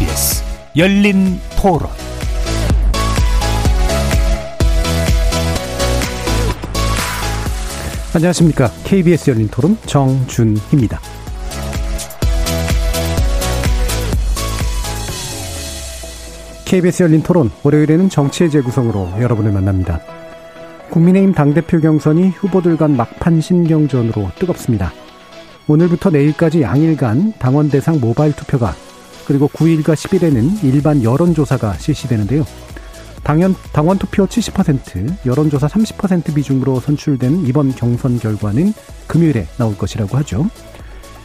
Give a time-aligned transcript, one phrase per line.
[0.00, 0.42] KBS
[0.78, 1.90] 열린 토론
[8.14, 8.70] 안녕하십니까.
[8.84, 10.98] KBS 열린 토론 정준희입니다.
[16.64, 20.00] KBS 열린 토론 월요일에는 정치의 재구성으로 여러분을 만납니다.
[20.88, 24.92] 국민의힘 당대표 경선이 후보들 간 막판 신경전으로 뜨겁습니다.
[25.68, 28.74] 오늘부터 내일까지 양일간 당원 대상 모바일 투표가
[29.26, 32.44] 그리고 9일과 10일에는 일반 여론조사가 실시되는데요.
[33.22, 38.72] 당연, 당원 투표 70%, 여론조사 30% 비중으로 선출된 이번 경선 결과는
[39.06, 40.48] 금요일에 나올 것이라고 하죠.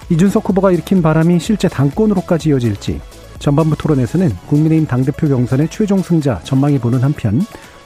[0.09, 2.99] 이준석 후보가 일으킨 바람이 실제 당권으로까지 이어질지
[3.39, 7.41] 전반부 토론에서는 국민의힘 당대표 경선의 최종 승자 전망해 보는 한편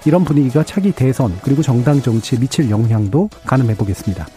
[0.05, 4.27] 이런 분위기가 차기 대선 그리고 정당 정치에 미칠 영향도 가늠해 보겠습니다.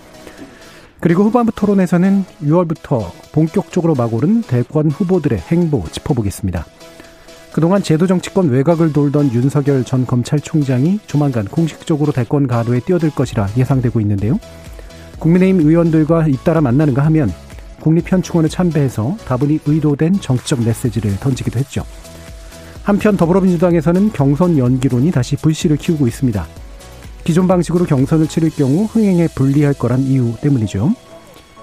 [1.03, 6.65] 그리고 후반부 토론에서는 6월부터 본격적으로 막 오른 대권 후보들의 행보 짚어보겠습니다.
[7.53, 14.01] 그동안 제도 정치권 외곽을 돌던 윤석열 전 검찰총장이 조만간 공식적으로 대권 가도에 뛰어들 것이라 예상되고
[14.01, 14.39] 있는데요.
[15.19, 17.33] 국민의힘 의원들과 잇따라 만나는가 하면
[17.81, 21.85] 국립현충원을 참배해서 다분히 의도된 정치적 메시지를 던지기도 했죠.
[22.85, 26.47] 한편 더불어민주당에서는 경선 연기론이 다시 불씨를 키우고 있습니다.
[27.25, 30.93] 기존 방식으로 경선을 치를 경우 흥행에 불리할 거란 이유 때문이죠.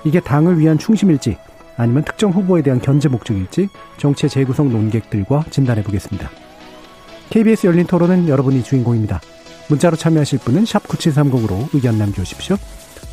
[0.06, 1.38] 이게 당을 위한 충심일지
[1.76, 6.30] 아니면 특정 후보에 대한 견제 목적일지 정치의 재구성 논객들과 진단해 보겠습니다.
[7.30, 9.22] KBS 열린 토론은 여러분이 주인공입니다.
[9.68, 12.58] 문자로 참여하실 분은 9730으로 의견 남겨주십시오.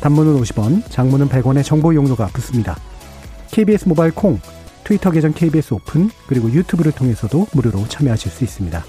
[0.01, 2.77] 단문은 50원, 장문은 100원의 정보 용료가 붙습니다.
[3.51, 4.39] KBS 모바일 콩,
[4.83, 8.83] 트위터 계정 KBS 오픈, 그리고 유튜브를 통해서도 무료로 참여하실 수 있습니다.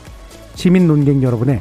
[0.55, 1.61] 시민 논객 여러분의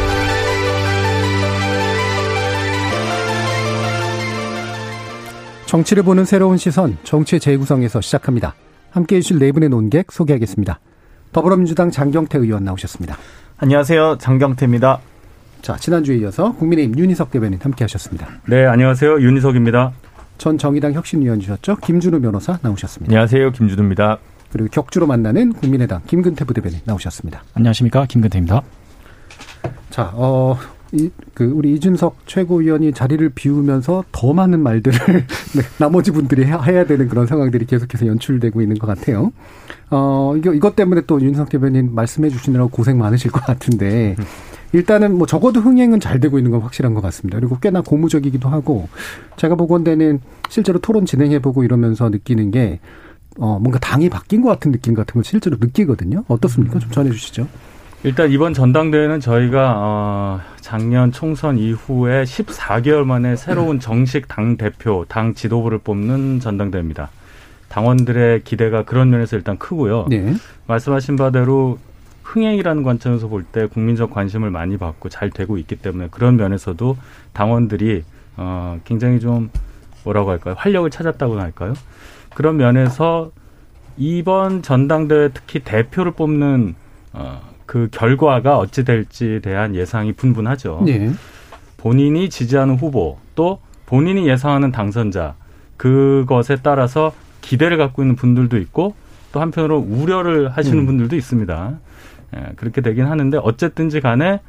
[5.71, 8.55] 정치를 보는 새로운 시선, 정치의 재구성에서 시작합니다.
[8.89, 10.81] 함께 해주실 네 분의 논객 소개하겠습니다.
[11.31, 13.17] 더불어민주당 장경태 의원 나오셨습니다.
[13.55, 14.17] 안녕하세요.
[14.17, 14.99] 장경태입니다.
[15.61, 18.27] 자, 지난주에 이어서 국민의힘 윤희석 대변인 함께 하셨습니다.
[18.47, 19.21] 네, 안녕하세요.
[19.21, 19.93] 윤희석입니다.
[20.37, 21.77] 전 정의당 혁신위원 주셨죠?
[21.77, 23.09] 김준우 변호사 나오셨습니다.
[23.09, 23.53] 안녕하세요.
[23.53, 24.17] 김준우입니다.
[24.51, 27.43] 그리고 격주로 만나는 국민의당 김근태 부대변인 나오셨습니다.
[27.53, 28.07] 안녕하십니까.
[28.07, 28.61] 김근태입니다.
[29.89, 30.57] 자, 어,
[30.93, 34.97] 이, 그, 우리 이준석 최고위원이 자리를 비우면서 더 많은 말들을
[35.55, 39.31] 네, 나머지 분들이 해야, 되는 그런 상황들이 계속해서 연출되고 있는 것 같아요.
[39.89, 44.15] 어, 이거, 이것 때문에 또 윤석 대변인 말씀해 주시느라고 고생 많으실 것 같은데,
[44.73, 47.39] 일단은 뭐 적어도 흥행은 잘 되고 있는 건 확실한 것 같습니다.
[47.39, 48.89] 그리고 꽤나 고무적이기도 하고,
[49.37, 50.19] 제가 보건대는
[50.49, 52.79] 실제로 토론 진행해보고 이러면서 느끼는 게,
[53.37, 56.25] 어, 뭔가 당이 바뀐 것 같은 느낌 같은 걸 실제로 느끼거든요.
[56.27, 56.79] 어떻습니까?
[56.79, 57.47] 좀 전해주시죠.
[58.03, 65.35] 일단 이번 전당대회는 저희가 어 작년 총선 이후에 14개월 만에 새로운 정식 당 대표, 당
[65.35, 67.09] 지도부를 뽑는 전당대회입니다.
[67.69, 70.07] 당원들의 기대가 그런 면에서 일단 크고요.
[70.09, 70.33] 네.
[70.67, 71.77] 말씀하신 바대로
[72.23, 76.97] 흥행이라는 관점에서 볼 때 국민적 관심을 많이 받고 잘 되고 있기 때문에 그런 면에서도
[77.33, 78.03] 당원들이
[78.37, 79.51] 어 굉장히 좀
[80.03, 80.55] 뭐라고 할까요?
[80.57, 81.73] 활력을 찾았다고 할까요?
[82.33, 83.31] 그런 면에서
[83.97, 86.75] 이번 전당대회 특히 대표를 뽑는
[87.13, 87.41] 어,
[87.71, 90.83] 그 결과가 어찌 될지에 대한 예상이 분분하죠.
[90.85, 91.09] 네.
[91.77, 95.35] 본인이 지지하는 후보 또 본인이 예상하는 당선자
[95.77, 98.93] 그것에 따라서 기대를 갖고 있는 분들도 있고
[99.31, 100.85] 또 한편으로 우려를 하시는 음.
[100.85, 101.79] 분들도 있습니다.
[102.35, 104.41] 예, 그렇게 되긴 하는데 어쨌든지 간에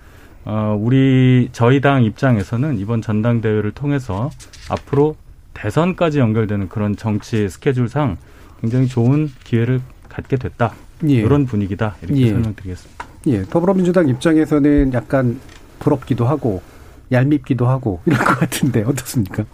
[0.45, 4.31] 어, 우리 저희 당 입장에서는 이번 전당대회를 통해서
[4.69, 5.15] 앞으로
[5.55, 8.17] 대선까지 연결되는 그런 정치 스케줄상
[8.61, 10.75] 굉장히 좋은 기회를 갖게 됐다.
[11.09, 11.15] 예.
[11.15, 11.95] 이런 분위기다.
[12.03, 12.31] 이렇게 예.
[12.31, 13.12] 설명드리겠습니다.
[13.27, 15.41] 예, 더불어민주당 입장에서는 약간
[15.79, 16.63] 부럽기도 하고
[17.11, 19.45] 얄밉기도 하고 이럴 것 같은데 어떻습니까?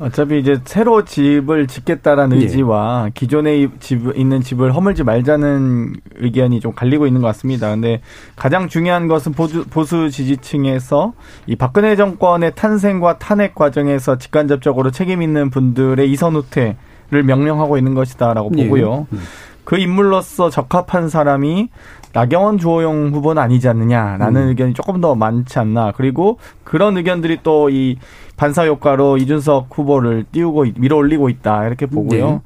[0.00, 2.42] 어차피 이제 새로 집을 짓겠다라는 예.
[2.42, 7.70] 의지와 기존에 이집 있는 집을 허물지 말자는 의견이 좀 갈리고 있는 것 같습니다.
[7.70, 8.00] 근데
[8.36, 11.14] 가장 중요한 것은 보수, 보수 지지층에서
[11.46, 18.52] 이 박근혜 정권의 탄생과 탄핵 과정에서 직간접적으로 책임 있는 분들의 이선 후퇴를 명령하고 있는 것이다라고
[18.56, 18.64] 예.
[18.64, 19.08] 보고요.
[19.12, 19.20] 음.
[19.64, 21.68] 그 인물로서 적합한 사람이
[22.12, 24.48] 나경원 주호영 후보는 아니지 않느냐라는 음.
[24.48, 25.92] 의견이 조금 더 많지 않나.
[25.96, 27.96] 그리고 그런 의견들이 또 이
[28.36, 32.30] 반사 효과로 이준석 후보를 띄우고 있- 밀어 올리고 있다 이렇게 보고요.
[32.30, 32.40] 네.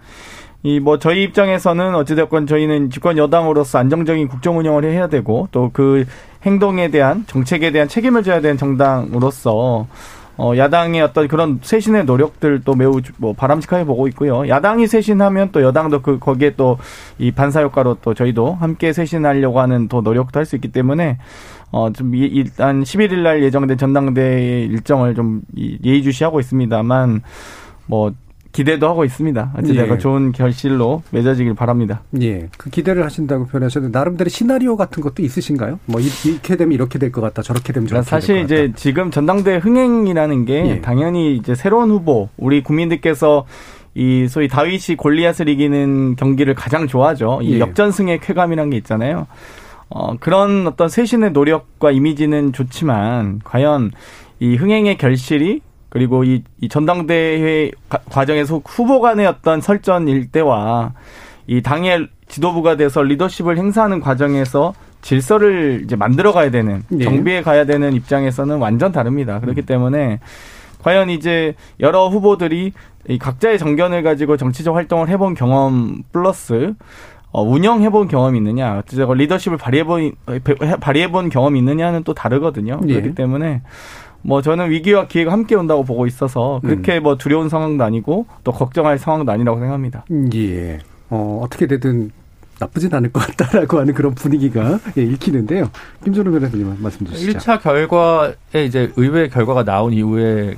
[0.64, 6.05] 이뭐 저희 입장에서는 어찌됐건 저희는 집권 여당으로서 안정적인 국정 운영을 해야 되고 또 그
[6.44, 9.87] 행동에 대한 정책에 대한 책임을 져야 되는 정당으로서
[10.38, 14.49] 어, 야당의 어떤 그런 쇄신의 노력들도 매우 뭐 바람직하게 보고 있고요.
[14.49, 16.79] 야당이 쇄신하면 또 여당도 그 거기에 또
[17.19, 21.19] 이 반사 효과로 또 저희도 함께 쇄신하려고 하는 또 노력도 할 수 있기 때문에
[21.70, 27.23] 어, 좀 일단 11일 날 예정된 전당대회 일정을 좀 예의주시하고 있습니다만
[27.87, 28.12] 뭐
[28.53, 29.55] 기대도 하고 있습니다.
[29.59, 29.99] 어찌되건 예.
[29.99, 32.03] 좋은 결실로 맺어지길 바랍니다.
[32.21, 32.49] 예.
[32.59, 35.81] 그 기대를 하신다고 표현하셨는데 나름대로 시나리오 같은 것도 있으신가요?
[35.87, 37.41] 뭐 이 렇게 되면 이렇게 될 것 같다.
[37.43, 40.81] 저렇게 되면 저렇게 사실 될것 이제 지금 전당대 흥행이라는 게 예.
[40.81, 43.47] 당연히 이제 새로운 후보 우리 국민들께서
[43.95, 47.41] 이 소위 다윗이 골리앗을 이기는 경기를 가장 좋아하죠.
[47.43, 47.61] 이 예.
[47.61, 49.27] 역전승의 쾌감이라는 게 있잖아요.
[49.89, 53.91] 어, 그런 어떤 쇄신의 노력과 이미지는 좋지만 과연
[54.41, 55.61] 이 흥행의 결실이
[55.93, 57.71] 그리고 이, 이 전당대회
[58.09, 60.94] 과정에서 후보 간의 어떤 설전 일대와
[61.47, 64.73] 이 당의 지도부가 돼서 리더십을 행사하는 과정에서
[65.03, 67.05] 질서를 이제 만들어 가야 되는 네.
[67.05, 69.39] 정비해 가야 되는 입장에서는 완전 다릅니다.
[69.41, 69.67] 그렇기 음.
[69.67, 70.21] 때문에
[70.83, 72.73] 과연 이제 여러 후보들이
[73.11, 76.73] 이 각자의 정견을 가지고 정치적 활동을 해본 경험 플러스
[77.33, 80.12] 어, 운영해본 경험이 있느냐, 어쨌든 리더십을 발휘해본
[80.81, 82.81] 발휘해본 경험이 있느냐는 또 다르거든요.
[82.89, 82.94] 예.
[82.94, 83.61] 그렇기 때문에
[84.23, 87.03] 뭐 저는 위기와 기회가 함께 온다고 보고 있어서 그렇게 음.
[87.03, 90.05] 뭐 두려운 상황도 아니고 또 걱정할 상황도 아니라고 생각합니다.
[90.35, 90.79] 예.
[91.11, 92.11] 어, 어떻게 되든
[92.59, 95.71] 나쁘진 않을 것 같다라고 하는 그런 분위기가 예, 읽히는데요.
[96.05, 97.39] 김준호 변호사님 말씀 주시죠.
[97.39, 100.57] 1차 결과에 이제 의회 결과가 나온 이후에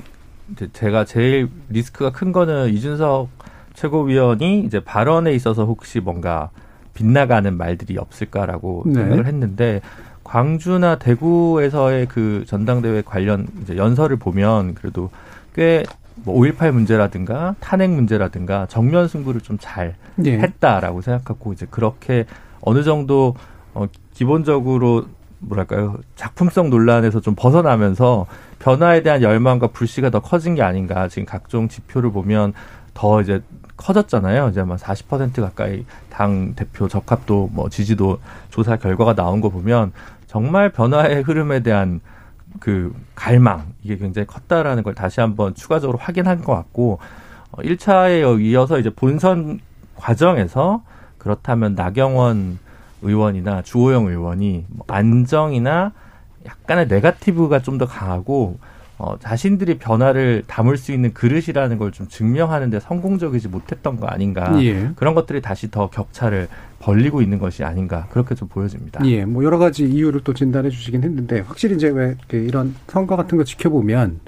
[0.51, 3.29] 이제 제가 제일 리스크가 큰 거는 이준석
[3.73, 6.51] 최고위원이 이제 발언에 있어서 혹시 뭔가
[6.93, 8.93] 빗나가는 말들이 없을까라고 네.
[8.93, 9.81] 생각을 했는데
[10.25, 15.09] 광주나 대구에서의 그 전당대회 관련 이제 연설을 보면 그래도
[15.53, 15.85] 꽤
[16.15, 19.95] 뭐 5.18 문제라든가 탄핵 문제라든가 정면 승부를 좀잘
[20.25, 20.39] 예.
[20.39, 22.25] 했다라고 생각하고 이제 그렇게
[22.61, 23.35] 어느 정도
[23.73, 25.05] 어 기본적으로
[25.39, 28.25] 뭐랄까요 작품성 논란에서 좀 벗어나면서
[28.59, 32.53] 변화에 대한 열망과 불씨가 더 커진 게 아닌가 지금 각종 지표를 보면
[32.93, 33.41] 더 이제
[33.77, 34.49] 커졌잖아요.
[34.49, 38.19] 이제 막 40% 가까이 당 대표 적합도 뭐 지지도
[38.49, 39.91] 조사 결과가 나온 거 보면
[40.35, 42.01] 정말 변화의 흐름에 대한
[42.59, 46.99] 그 갈망 이게 굉장히 컸다라는 걸 다시 한번 추가적으로 확인한 것 같고
[47.51, 49.61] 어 1차에 이어서 이제 본선
[49.95, 50.83] 과정에서
[51.19, 52.59] 그렇다면 나경원
[53.01, 55.93] 의원이나 주호영 의원이 뭐 안정이나
[56.45, 58.59] 약간의 네가티브가 좀 더 강하고
[58.97, 64.91] 어, 자신들이 변화를 담을 수 있는 그릇이라는 걸 좀 증명하는데 성공적이지 못했던 거 아닌가 예.
[64.97, 66.49] 그런 것들이 다시 더 격차를
[66.85, 69.03] 벌리고 있는 것이 아닌가 그렇게 좀 보여집니다.
[69.07, 73.39] 예, 뭐 여러 가지 이유를 또 진단해 주시긴 했는데 확실히 이제 왜 이런 선거 같은
[73.39, 74.19] 거 지켜보면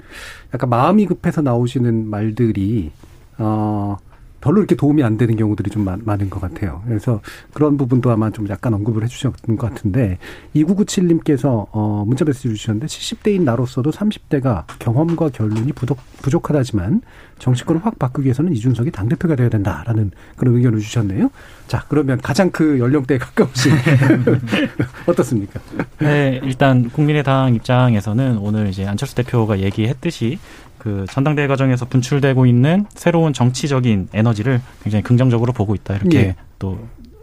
[0.52, 2.90] 약간 마음이 급해서 나오시는 말들이
[3.38, 3.96] 어
[4.40, 6.82] 별로 이렇게 도움이 안 되는 경우들이 좀 많 은 것 같아요.
[6.86, 7.20] 그래서
[7.52, 10.18] 그런 부분도 아마 좀 약간 언급을 해주셨던 것 같은데
[10.54, 17.02] 2997님께서 어 문자 메시지 주셨는데 70대인 나로서도 30대가 경험과 결론이 부족, 부족하다지만
[17.38, 21.30] 정치권을 확 바꾸기 위해서는 이준석이 당대표가 되어야 된다라는 그런 의견을 주셨네요.
[21.68, 23.72] 자 그러면 가장 그 연령대에 가까우신
[25.06, 25.60] 어떻습니까?
[25.98, 30.38] 네 일단 국민의당 입장에서는 오늘 이제 안철수 대표가 얘기했듯이
[30.78, 36.36] 그 전당대회 과정에서 분출되고 있는 새로운 정치적인 에너지를 굉장히 긍정적으로 보고 있다 이렇게 예.
[36.58, 36.78] 또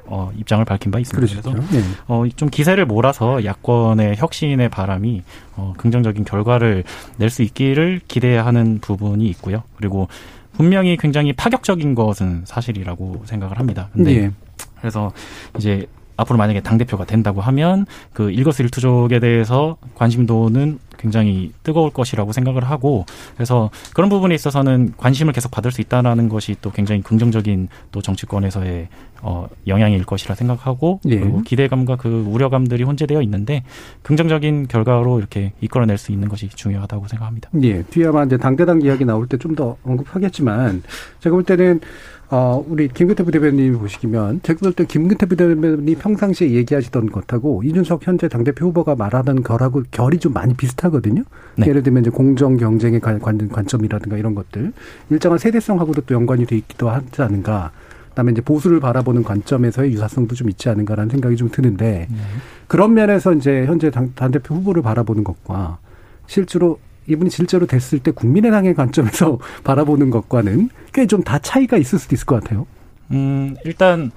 [0.07, 1.41] 어, 입장을 밝힌 바 있습니다.
[1.41, 1.81] 그래서 네.
[2.07, 5.23] 어, 좀 기세를 몰아서 야권의 혁신의 바람이
[5.55, 6.83] 어, 긍정적인 결과를
[7.17, 9.63] 낼 수 있기를 기대하는 부분이 있고요.
[9.77, 10.07] 그리고
[10.53, 13.89] 분명히 굉장히 파격적인 것은 사실이라고 생각을 합니다.
[13.93, 14.31] 근데 네.
[14.79, 15.11] 그래서
[15.57, 22.63] 이제 앞으로 만약에 당 대표가 된다고 하면 그 일거수일투족에 대해서 관심도는 굉장히 뜨거울 것이라고 생각을
[22.63, 23.05] 하고
[23.35, 28.87] 그래서 그런 부분에 있어서는 관심을 계속 받을 수 있다라는 것이 또 굉장히 긍정적인 또 정치권에서의
[29.21, 31.19] 어 영향일 것이라 생각하고 예.
[31.19, 33.63] 그리고 기대감과 그 우려감들이 혼재되어 있는데
[34.03, 37.49] 긍정적인 결과로 이렇게 이끌어낼 수 있는 것이 중요하다고 생각합니다.
[37.63, 37.81] 예.
[37.83, 40.83] 뒤에 아마 이제 당대당 이야기 나올 때 좀 더 언급하겠지만
[41.19, 41.79] 제가 볼 때는
[42.29, 48.65] 어, 우리 김근태 부대변인이 보시면 제가 볼때 김근태 부대변인이 평상시에 얘기하시던 것하고 이준석 현재 당대표
[48.67, 51.23] 후보가 말하던 결하고 결이 좀 많이 비슷하거든요.
[51.57, 51.67] 네.
[51.67, 54.73] 예를 들면 이제 공정 경쟁에 관련 관점이라든가 이런 것들
[55.09, 57.71] 일정한 세대성하고도 또 연관이 돼 있기도 하지 않은가.
[58.09, 62.17] 그다음에 이제 보수를 바라보는 관점에서의 유사성도 좀 있지 않은가라는 생각이 좀 드는데 네.
[62.67, 65.77] 그런 면에서 이제 현재 당, 당대표 후보를 바라보는 것과
[66.25, 72.15] 실제로 이분이 실제로 됐을 때 국민의당의 관점에서 바라보는 것과는 꽤 좀 다 차이가 있을 수도
[72.15, 72.65] 있을 것 같아요.
[73.11, 74.11] 음, 일단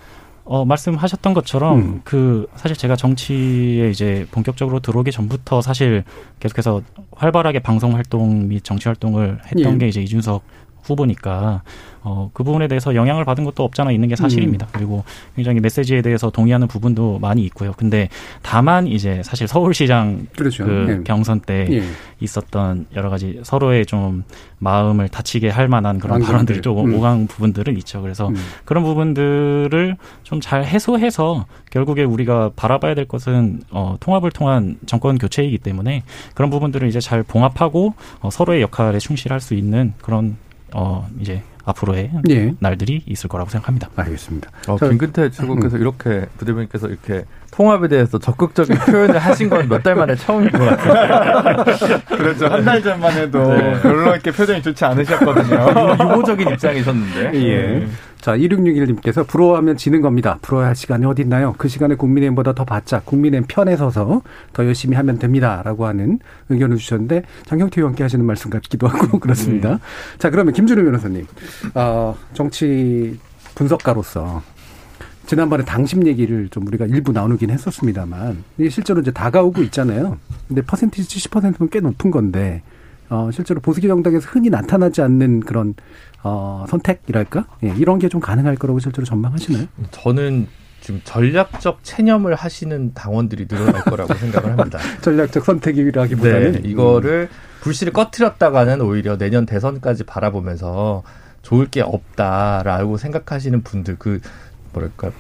[0.45, 2.01] 어, 말씀하셨던 것처럼 음.
[2.05, 6.05] 그 사실 제가 정치에 이제 본격적으로 들어오기 전부터 사실
[6.41, 6.81] 계속해서
[7.13, 9.79] 활발하게 방송 활동 및 정치 활동을 했던 예.
[9.79, 10.43] 게 이제 이준석
[10.89, 11.63] 후보니까
[12.01, 14.67] 어, 그 부분에 대해서 영향을 받은 것도 없잖아 있는 게 사실입니다.
[14.67, 14.73] 음.
[14.73, 15.05] 그리고
[15.37, 17.73] 굉장히 메시지에 대해서 동의하는 부분도 많이 있고요.
[17.77, 18.09] 근데
[18.43, 20.65] 다만 이제 사실 서울시장 그렇죠.
[20.65, 21.01] 그 네.
[21.05, 21.83] 경선 때 네.
[22.21, 24.25] 있었던 여러 가지 서로의 좀
[24.59, 26.95] 마음을 다치게 할 만한 그런 발언들이 좀 음.
[26.95, 28.01] 오강 부분들은 있죠.
[28.03, 28.37] 그래서 음.
[28.65, 35.59] 그런 부분들을 좀 잘 해소해서 결국에 우리가 바라봐야 될 것은 어, 통합을 통한 정권 교체이기
[35.59, 36.05] 때문에
[36.35, 40.37] 그런 부분들을 이제 잘 봉합하고 어, 서로의 역할에 충실할 수 있는 그런
[40.75, 42.55] 어 이제 앞으로의 예.
[42.61, 43.91] 날들이 있을 거라고 생각합니다.
[43.95, 44.51] 알겠습니다.
[44.69, 45.81] 어, 김근태 최고께서 음.
[45.83, 51.65] 이렇게 부대변인께서 이렇게 통합에 대해서 적극적인 표현을 하신 건 몇 달 만에 처음인 것 같아요.
[52.07, 52.47] 그렇죠.
[52.47, 53.81] 한 달 전만 해도 네.
[53.81, 55.67] 별로 이렇게 표정이 좋지 않으셨거든요.
[56.13, 57.35] 유보적인 입장이셨는데.
[57.35, 57.87] 예.
[58.21, 60.39] 자, 2661님께서 부러워하면 지는 겁니다.
[60.43, 61.55] 부러워할 시간이 어디 있나요?
[61.57, 65.63] 그 시간에 국민의힘보다 더 바짝 국민의힘 편에 서서 더 열심히 하면 됩니다.
[65.65, 69.71] 라고 하는 의견을 주셨는데 장경태 의원께 하시는 말씀 같기도 하고 그렇습니다.
[69.71, 69.79] 네.
[70.19, 71.27] 자, 그러면 김준우 변호사님.
[71.75, 73.19] 어, 정치
[73.55, 74.43] 분석가로서
[75.29, 80.17] 지난번에 당심 얘기를 좀 우리가 일부 나누긴 했었습니다만 이게 실제로 이제 다가오고 있잖아요.
[80.49, 82.63] 근데 퍼센티지 70%면 꽤 높은 건데
[83.11, 85.75] 어, 실제로 보수기 정당에서 흔히 나타나지 않는 그런
[86.23, 87.45] 어, 선택이랄까?
[87.65, 89.67] 예, 이런 게 좀 가능할 거라고 실제로 전망하시나요?
[89.91, 90.47] 저는
[90.81, 94.79] 지금 전략적 체념을 하시는 당원들이 늘어날 거라고 생각을 합니다.
[95.03, 97.29] 전략적 선택이라기보다는 네, 이거를
[97.61, 101.03] 불씨를 꺼트렸다가는 오히려 내년 대선까지 바라보면서
[101.43, 104.21] 좋을 게 없다라고 생각하시는 분들 그
[104.73, 105.11] 뭐랄까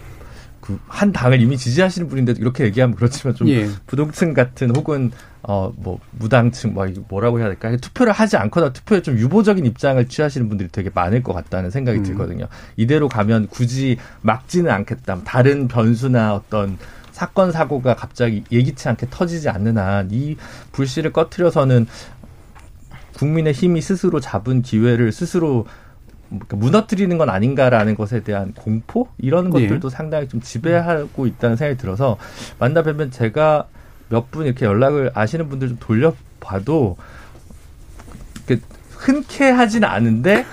[0.61, 3.69] 그한 당을 이미 지지하시는 분인데도 이렇게 얘기하면 그렇지만 좀 예.
[3.87, 5.11] 부동층 같은 혹은
[5.43, 10.49] 어 뭐 무당층 뭐 뭐라고 해야 될까 투표를 하지 않거나 투표에 좀 유보적인 입장을 취하시는
[10.49, 12.02] 분들이 되게 많을 것 같다는 생각이 음.
[12.02, 12.49] 들거든요.
[12.76, 15.23] 이대로 가면 굳이 막지는 않겠다.
[15.25, 16.76] 다른 변수나 어떤
[17.12, 20.37] 사건 사고가 갑자기 예기치 않게 터지지 않는 한 이
[20.73, 21.87] 불씨를 꺼트려서는
[23.14, 25.67] 국민의 힘이 스스로 잡은 기회를 스스로
[26.50, 29.50] 무너뜨리는 건 아닌가라는 것에 대한 공포 이런 네.
[29.62, 29.90] 것들도 예.
[29.90, 32.16] 상당히 좀 지배하고 있다는 생각이 들어서
[32.58, 33.66] 만나 뵈면 제가
[34.11, 36.97] 몇 분 이렇게 연락을 아시는 분들 좀 돌려봐도
[38.47, 38.62] 이렇게
[38.97, 40.44] 흔쾌하진 않은데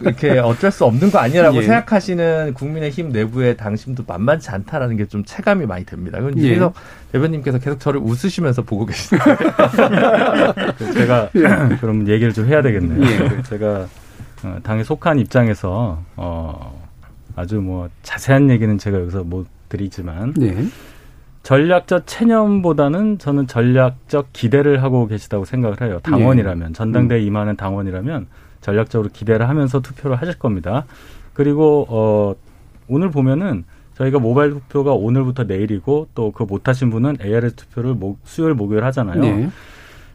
[0.00, 1.62] 이렇게 어쩔 수 없는 거 아니라고 예.
[1.62, 6.18] 생각하시는 국민의힘 내부의 당심도 만만치 않다라는 게 좀 체감이 많이 됩니다.
[6.20, 7.12] 그래서 예.
[7.12, 9.36] 대변님께서 계속 저를 웃으시면서 보고 계시는데
[10.94, 11.76] 제가 예.
[11.80, 13.02] 그럼 얘기를 좀 해야 되겠네요.
[13.10, 13.42] 예.
[13.42, 13.86] 제가
[14.44, 16.88] 어, 당에 속한 입장에서 어,
[17.36, 20.66] 아주 뭐 자세한 얘기는 제가 여기서 못 드리지만 네.
[21.42, 26.00] 전략적 체념보다는 저는 전략적 기대를 하고 계시다고 생각을 해요.
[26.02, 26.72] 당원이라면 네.
[26.72, 27.26] 전당대에 음.
[27.26, 28.26] 임하는 당원이라면
[28.60, 30.84] 전략적으로 기대를 하면서 투표를 하실 겁니다.
[31.32, 32.34] 그리고 어
[32.88, 33.64] 오늘 보면은
[33.96, 39.20] 저희가 모바일 투표가 오늘부터 내일이고 또 그 못하신 분은 ARS 투표를 목, 수요일 목요일 하잖아요.
[39.20, 39.50] 네.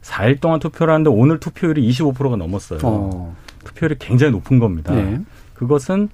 [0.02, 2.80] 4일 동안 투표를 하는데 오늘 투표율이 25%가 넘었어요.
[2.84, 3.36] 어.
[3.66, 4.94] 투표율이 굉장히 높은 겁니다.
[4.94, 5.20] 네.
[5.54, 6.10] 그것은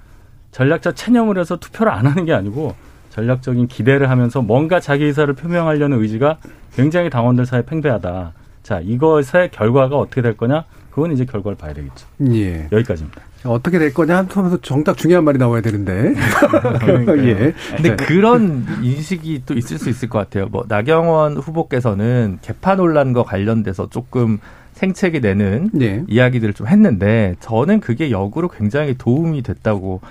[0.51, 2.75] 전략적 체념을 해서 투표를 안 하는 게 아니고
[3.09, 6.37] 전략적인 기대를 하면서 뭔가 자기 의사를 표명하려는 의지가
[6.75, 8.33] 굉장히 당원들 사이에 팽배하다.
[8.63, 10.65] 자, 이것의 결과가 어떻게 될 거냐?
[10.91, 12.05] 그건 이제 결과를 봐야 되겠죠.
[12.33, 12.67] 예.
[12.71, 13.21] 여기까지입니다.
[13.45, 16.13] 어떻게 될 거냐 하면서 정답 중요한 말이 나와야 되는데.
[17.25, 17.53] 예.
[17.75, 17.95] 근데 네.
[17.95, 20.47] 그런 인식이 또 있을 수 있을 것 같아요.
[20.47, 24.39] 뭐 나경원 후보께서는 개파 논란과 관련돼서 조금
[24.81, 26.03] 생채기 내는 네.
[26.07, 30.01] 이야기들을 좀 했는데 저는 그게 역으로 굉장히 도움이 됐다고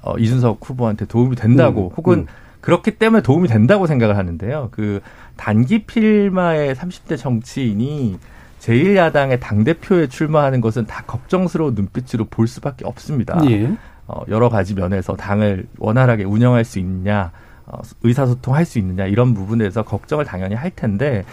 [0.00, 2.26] 어, 이준석 후보한테 도움이 된다고 음, 혹은 음.
[2.62, 4.70] 그렇기 때문에 도움이 된다고 생각을 하는데요.
[4.72, 5.00] 그
[5.36, 8.18] 단기 필마의 30대 정치인이
[8.60, 13.38] 제1야당의 당대표에 출마하는 것은 다 걱정스러운 눈빛으로 볼 수밖에 없습니다.
[13.50, 13.76] 예.
[14.06, 17.30] 어, 여러 가지 면에서 당을 원활하게 운영할 수 있느냐,
[17.66, 21.24] 어, 의사소통할 수 있느냐, 이런 부분에서 걱정을 당연히 할 텐데,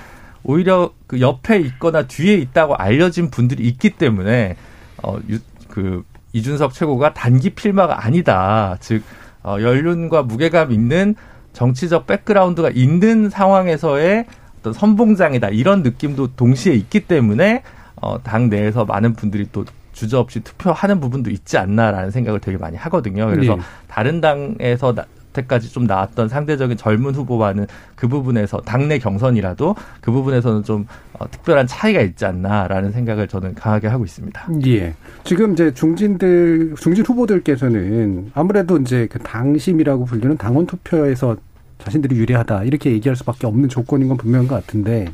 [0.44, 4.56] 오히려 그 옆에 있거나 뒤에 있다고 알려진 분들이 있기 때문에
[5.04, 8.78] 어, 유, 그 이준석 최고가 단기 필마가 아니다.
[8.80, 9.04] 즉
[9.44, 11.16] 어, 연륜과 무게감 있는
[11.54, 14.26] 정치적 백그라운드가 있는 상황에서의
[14.60, 17.64] 어떤 선봉장이다 이런 느낌도 동시에 있기 때문에
[17.96, 23.28] 어, 당 내에서 많은 분들이 또 주저없이 투표하는 부분도 있지 않나라는 생각을 되게 많이 하거든요.
[23.28, 23.62] 그래서 네.
[23.88, 24.96] 다른 당에서
[25.32, 31.68] 여태까지 좀 나왔던 상대적인 젊은 후보와는 그 부분에서 당내 경선이라도 그 부분에서는 좀 어, 특별한
[31.68, 34.48] 차이가 있지 않나라는 생각을 저는 강하게 하고 있습니다.
[34.68, 34.94] 예.
[35.24, 41.38] 지금 이제 중진들 중진 후보들께서는 아무래도 이제 그 당심이라고 불리는 당원 투표에서
[41.80, 45.08] 자신들이 유리하다 이렇게 얘기할 수밖에 없는 조건인 건 분명한 것 같은데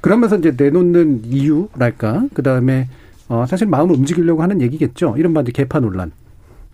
[0.00, 2.88] 그러면서 이제 내놓는 이유랄까 그 다음에
[3.28, 5.16] 어 사실 마음을 움직이려고 하는 얘기겠죠.
[5.18, 6.12] 이른바 이제 개파 논란.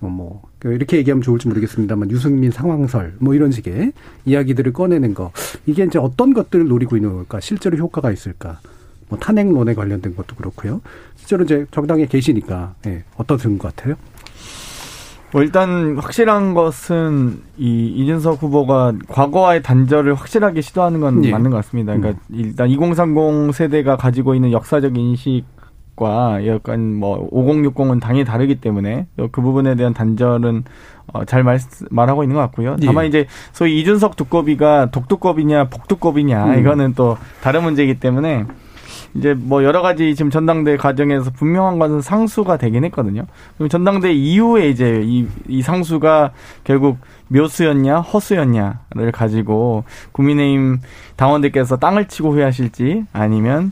[0.00, 3.92] 어, 뭐 이렇게 얘기하면 좋을지 모르겠습니다만 유승민 상황설 뭐 이런 식의
[4.24, 5.32] 이야기들을 꺼내는 거
[5.66, 8.60] 이게 이제 어떤 것들을 노리고 있는 걸까 실제로 효과가 있을까
[9.08, 10.80] 뭐뭐 탄핵론에 관련된 것도 그렇고요.
[11.16, 13.96] 실제로 이제 정당에 계시니까 예, 어떠신 것 같아요?
[15.32, 21.32] 뭐 일단 확실한 것은 이 이준석 후보가 과거와의 단절을 확실하게 시도하는 건 예.
[21.32, 21.96] 맞는 것 같습니다.
[21.96, 25.42] 그러니까 일단 2030 세대가 가지고 있는 역사적 인식
[25.96, 30.64] 과 약간 뭐 5060은 당연히 다르기 때문에 그 부분에 대한 단절은
[31.12, 31.60] 어, 잘 말,
[31.90, 32.76] 말하고 있는 것 같고요.
[32.84, 33.08] 다만 예.
[33.08, 36.58] 이제 소위 이준석 두꺼비가 독두꺼비냐 복두꺼비냐 음.
[36.58, 38.44] 이거는 또 다른 문제이기 때문에
[39.14, 43.26] 이제 뭐 여러 가지 지금 전당대 과정에서 분명한 것은 상수가 되긴 했거든요.
[43.56, 46.32] 그럼 전당대 이후에 이제 이, 이 상수가
[46.64, 46.98] 결국
[47.28, 50.78] 묘수였냐 허수였냐를 가지고 국민의힘
[51.16, 53.70] 당원들께서 땅을 치고 후회하실지 아니면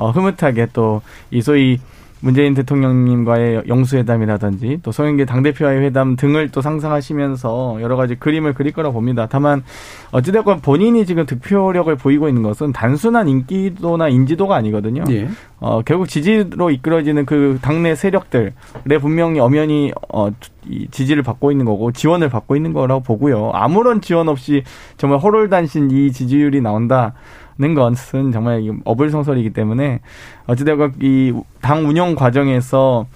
[0.00, 1.78] 어, 흐뭇하게 또 이 소위
[2.22, 8.90] 문재인 대통령님과의 영수회담이라든지 또 송영길 당대표와의 회담 등을 또 상상하시면서 여러 가지 그림을 그릴 거라
[8.90, 9.26] 봅니다.
[9.30, 9.62] 다만
[10.10, 15.04] 어찌됐건 본인이 지금 득표력을 보이고 있는 것은 단순한 인기도나 인지도가 아니거든요.
[15.08, 15.28] 예.
[15.60, 18.52] 어, 결국 지지로 이끌어지는 그 당내 세력들에
[19.00, 20.28] 분명히 엄연히 어,
[20.68, 23.50] 이 지지를 받고 있는 거고 지원을 받고 있는 거라고 보고요.
[23.54, 24.62] 아무런 지원 없이
[24.98, 27.14] 정말 호롤단신 이 지지율이 나온다.
[27.60, 30.00] 는 것은 정말 어불성설이기 때문에
[30.46, 33.06] 어찌되건 이 당 운영 과정에서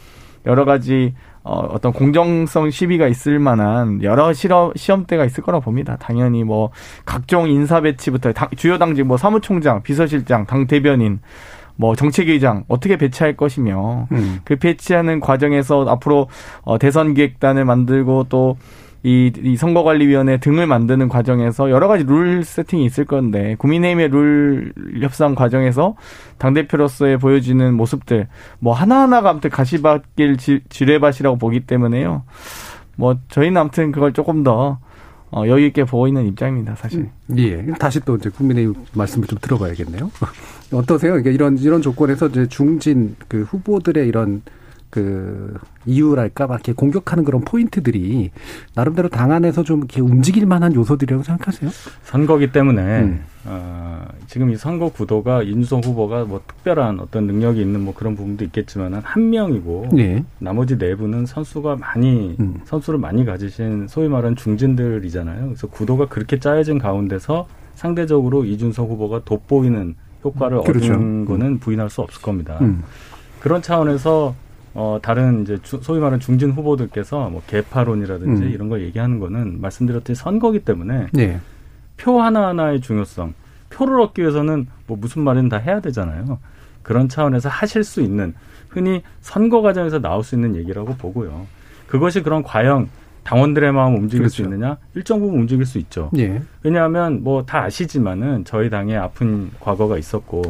[0.46, 5.96] 여러 가지 어, 어떤 공정성 시비가 있을 만한 여러 실험, 시험대가 있을 거라고 봅니다.
[6.00, 6.70] 당연히 뭐
[7.04, 11.20] 각종 인사 배치부터 당, 주요 당직 뭐 사무총장, 비서실장, 당 대변인,
[11.76, 14.40] 뭐 정책위장 어떻게 배치할 것이며 음.
[14.44, 16.28] 그 배치하는 과정에서 앞으로
[16.62, 18.56] 어, 대선 기획단을 만들고 또
[19.06, 25.34] 이, 이 선거관리위원회 등을 만드는 과정에서 여러 가지 룰 세팅이 있을 건데 국민의힘의 룰 협상
[25.34, 25.94] 과정에서
[26.38, 32.22] 당 대표로서의 보여지는 모습들 뭐 하나하나가 아무튼 가시밭길 지- 지뢰밭이라고 보기 때문에요.
[32.96, 34.78] 뭐 저희는 아무튼 그걸 조금 더
[35.30, 37.10] 어, 여유 있게 보고 있는 입장입니다, 사실.
[37.36, 37.66] 예.
[37.80, 40.10] 다시 또 이제 국민의힘 말씀을 좀 들어봐야겠네요.
[40.72, 41.10] 어떠세요?
[41.12, 44.42] 그러니까 이런 이런 조건에서 이제 중진 그 후보들의 이런
[44.94, 45.52] 그
[45.86, 48.30] 이유랄까 막 이렇게 공격하는 그런 포인트들이
[48.76, 51.68] 나름대로 당 안에서 좀 이렇게 움직일 만한 요소들이라고 생각하세요?
[52.04, 53.24] 선거기 때문에 음.
[53.44, 58.44] 어, 지금 이 선거 구도가 인수성 후보가 뭐 특별한 어떤 능력이 있는 뭐 그런 부분도
[58.44, 60.22] 있겠지만은 한 명이고 예.
[60.38, 62.60] 나머지 내부는 선수가 많이 음.
[62.62, 65.46] 선수를 많이 가지신 소위 말하는 중진들이잖아요.
[65.46, 70.92] 그래서 구도가 그렇게 짜여진 가운데서 상대적으로 이준석 후보가 돋보이는 효과를 그렇죠.
[70.92, 72.58] 얻은 거는 부인할 수 없을 겁니다.
[72.60, 72.84] 음.
[73.40, 74.36] 그런 차원에서
[74.74, 78.50] 어 다른 이제 주- 소위 말하는 중진 후보들께서 뭐 개파론이라든지 음.
[78.50, 81.38] 이런 걸 얘기하는 거는 말씀드렸듯이 선거기 때문에 예.
[81.96, 83.34] 표 하나하나의 중요성,
[83.70, 86.38] 표를 얻기 위해서는 뭐 무슨 말이든 다 해야 되잖아요.
[86.82, 88.34] 그런 차원에서 하실 수 있는
[88.68, 91.46] 흔히 선거 과정에서 나올 수 있는 얘기라고 보고요.
[91.86, 92.88] 그것이 그런 과연
[93.22, 94.54] 당원들의 마음 을 움직일 수 그렇죠.
[94.54, 94.76] 있느냐?
[94.94, 96.10] 일정 부분 움직일 수 있죠.
[96.18, 96.42] 예.
[96.64, 100.42] 왜냐하면 뭐 다 아시지만은 저희 당에 아픈 과거가 있었고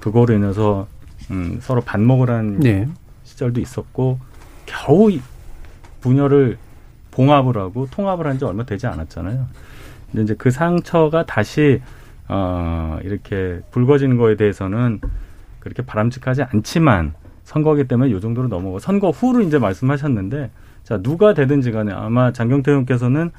[0.00, 0.86] 그거로 인해서
[1.30, 2.88] 음, 서로 반목을 한 예.
[3.40, 4.18] 시절도 있었고
[4.66, 5.20] 겨우 이
[6.00, 6.58] 분열을
[7.10, 9.46] 봉합을 하고 통합을 한 지 얼마 되지 않았잖아요.
[10.10, 11.80] 근데 이제 그 상처가 다시
[12.28, 15.00] 어 이렇게 붉어지는 거에 대해서는
[15.58, 20.50] 그렇게 바람직하지 않지만 선거기 때문에 요 정도로 넘어가 선거 후로 이제 말씀하셨는데
[20.84, 23.30] 자 누가 되든지 간에 아마 장경태 의원께서는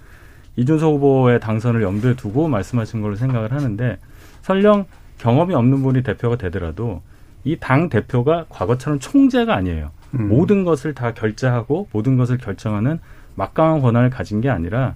[0.57, 3.97] 이준석 후보의 당선을 염두에 두고 말씀하신 걸로 생각을 하는데
[4.41, 4.85] 설령
[5.19, 7.01] 경험이 없는 분이 대표가 되더라도
[7.43, 9.91] 이 당 대표가 과거처럼 총재가 아니에요.
[10.13, 10.27] 음.
[10.27, 12.99] 모든 것을 다 결제하고 모든 것을 결정하는
[13.35, 14.93] 막강한 권한을 가진 게 아니라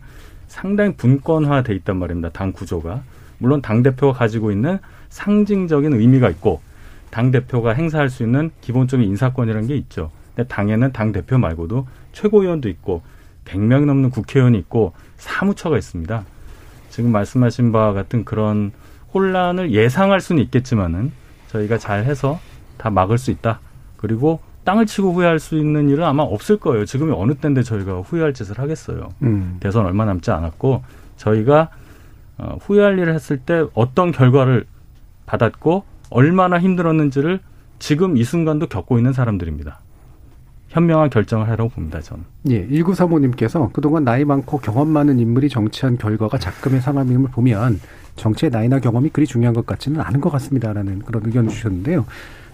[0.48, 2.30] 상당히 분권화돼 있단 말입니다.
[2.30, 3.02] 당 구조가.
[3.38, 4.78] 물론 당 대표가 가지고 있는
[5.10, 6.62] 상징적인 의미가 있고
[7.10, 10.12] 당 대표가 행사할 수 있는 기본적인 인사권이라는 게 있죠.
[10.36, 13.02] 근데 당에는 당 대표 말고도 최고위원도 있고
[13.46, 16.26] 100명 넘는 국회의원이 있고 사무처가 있습니다.
[16.90, 18.72] 지금 말씀하신 바와 같은 그런
[19.14, 21.12] 혼란을 예상할 수는 있겠지만은
[21.56, 22.40] 저희가 잘 해서
[22.78, 23.60] 다 막을 수 있다.
[23.98, 26.86] 그리고 땅을 치고 후회할 수 있는 일은 아마 없을 거예요.
[26.86, 29.10] 지금이 어느 때인데 저희가 후회할 짓을 하겠어요.
[29.22, 29.58] 음.
[29.60, 30.84] 대선 얼마 남지 않았고
[31.18, 31.70] 저희가
[32.38, 34.66] 어, 후회할 일을 했을 때 어떤 결과를
[35.26, 37.40] 받았고 얼마나 힘들었는지를
[37.80, 39.80] 지금 이 순간도 겪고 있는 사람들입니다.
[40.76, 42.02] 현명한 결정을 하라고 봅니다.
[42.02, 42.26] 저는.
[42.50, 47.80] 예, 1935님께서 그동안 나이 많고 경험 많은 인물이 정치한 결과가 작금의 상함임을 보면
[48.18, 52.06] 정치의 나이나 경험이 그리 중요한 것 같지는 않은 것 같습니다라는 그런 의견 주셨는데요.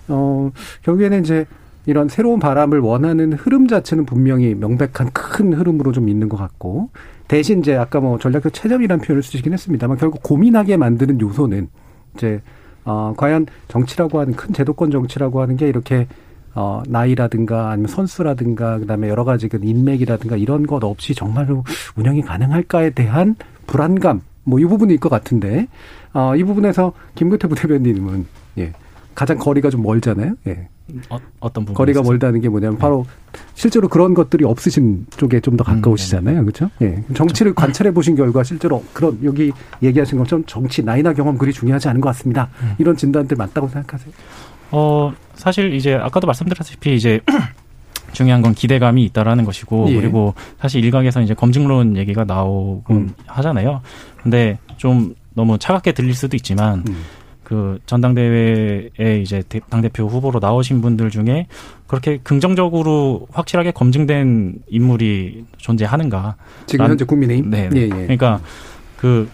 [0.07, 0.51] 어,
[0.83, 1.47] 결국에는 이제
[1.87, 6.91] 이런 새로운 바람을 원하는 흐름 자체는 분명히 명백한 큰 흐름으로 좀 있는 것 같고
[7.27, 11.69] 대신 이제 아까 뭐 전략적 체점이라는 표현을 쓰시긴 했습니다만 결국 고민하게 만드는 요소는
[12.15, 12.39] 이제
[12.85, 16.07] 어, 과연 정치라고 하는 큰 제도권 정치라고 하는 게 이렇게
[16.53, 21.63] 어, 나이라든가 아니면 선수라든가 그다음에 여러 가지 그 인맥이라든가 이런 것 없이 정말로
[21.95, 23.35] 운영이 가능할까에 대한
[23.67, 25.67] 불안감 뭐 이 부분일 것 같은데
[26.13, 28.25] 어, 이 부분에서 김근태 부대변인님은
[28.57, 28.73] 예
[29.15, 30.35] 가장 거리가 좀 멀잖아요.
[30.47, 30.67] 예.
[31.09, 31.19] 어,
[31.53, 33.05] 떤 부분 거리가 멀다는 게 뭐냐면 바로
[33.53, 36.41] 실제로 그런 것들이 없으신 쪽에 좀 더 가까우시잖아요.
[36.43, 36.69] 그렇죠?
[36.81, 37.01] 예.
[37.13, 39.51] 정치를 관찰해 보신 결과 실제로 그런 여기
[39.83, 42.49] 얘기하신 것처럼 정치 나이나 경험 그리 중요하지 않은 것 같습니다.
[42.77, 44.11] 이런 진단들 맞다고 생각하세요?
[44.71, 47.19] 어, 사실 이제 아까도 말씀드렸다시피 이제
[48.13, 49.95] 중요한 건 기대감이 있다라는 것이고 예.
[49.95, 53.13] 그리고 사실 일각에서 이제 검증론 얘기가 나오곤 음.
[53.27, 53.81] 하잖아요.
[54.21, 57.03] 근데 좀 너무 차갑게 들릴 수도 있지만 음.
[57.43, 61.47] 그 전당대회에 이제 대- 당대표 후보로 나오신 분들 중에
[61.87, 66.35] 그렇게 긍정적으로 확실하게 검증된 인물이 존재하는가?
[66.65, 67.49] 지금 난- 현재 국민의힘.
[67.49, 67.69] 네.
[67.75, 67.87] 예, 예.
[67.89, 68.39] 그러니까
[68.97, 69.29] 그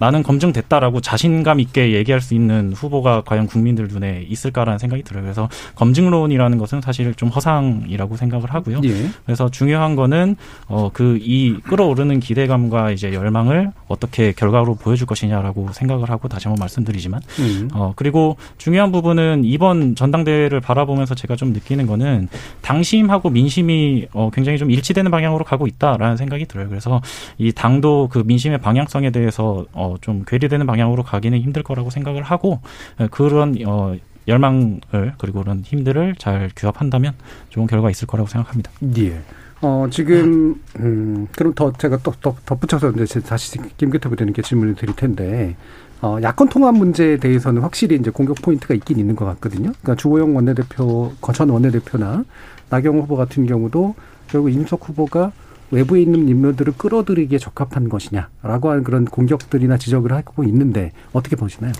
[0.00, 5.22] 나는 검증됐다라고 자신감 있게 얘기할 수 있는 후보가 과연 국민들 눈에 있을까라는 생각이 들어요.
[5.22, 8.80] 그래서 검증론이라는 것은 사실 좀 허상이라고 생각을 하고요.
[8.84, 9.10] 예.
[9.24, 10.36] 그래서 중요한 거는
[10.66, 16.60] 어 그 이 끌어오르는 기대감과 이제 열망을 어떻게 결과로 보여줄 것이냐라고 생각을 하고 다시 한번
[16.60, 17.68] 말씀드리지만 음.
[17.74, 22.28] 어 그리고 중요한 부분은 이번 전당대회를 바라보면서 제가 좀 느끼는 거는
[22.62, 26.68] 당심하고 민심이 어 굉장히 좀 일치되는 방향으로 가고 있다라는 생각이 들어요.
[26.68, 27.00] 그래서
[27.38, 32.60] 이 당도 그 민심의 방향성에 대해서 어좀 괴리되는 방향으로 가기는 힘들 거라고 생각을 하고
[32.98, 33.96] 어, 그런 어
[34.28, 34.80] 열망을
[35.18, 37.14] 그리고 그런 힘들을 잘 규합한다면
[37.48, 38.70] 좋은 결과가 있을 거라고 생각합니다.
[38.98, 39.20] 예.
[39.62, 44.96] 어, 지금, 음, 그럼 더 제가 또, 더 덧붙여서 이제 다시 김기태 부대님께 질문을 드릴
[44.96, 45.54] 텐데,
[46.00, 49.72] 어, 야권 통합 문제에 대해서는 확실히 이제 공격 포인트가 있긴 있는 것 같거든요.
[49.82, 52.24] 그러니까 주호영 원내대표, 거천 원내대표나
[52.70, 53.94] 나경 후보 같은 경우도
[54.28, 55.32] 결국 임석 후보가
[55.70, 61.72] 외부에 있는 인물들을 끌어들이기에 적합한 것이냐라고 하는 그런 공격들이나 지적을 하고 있는데 어떻게 보시나요?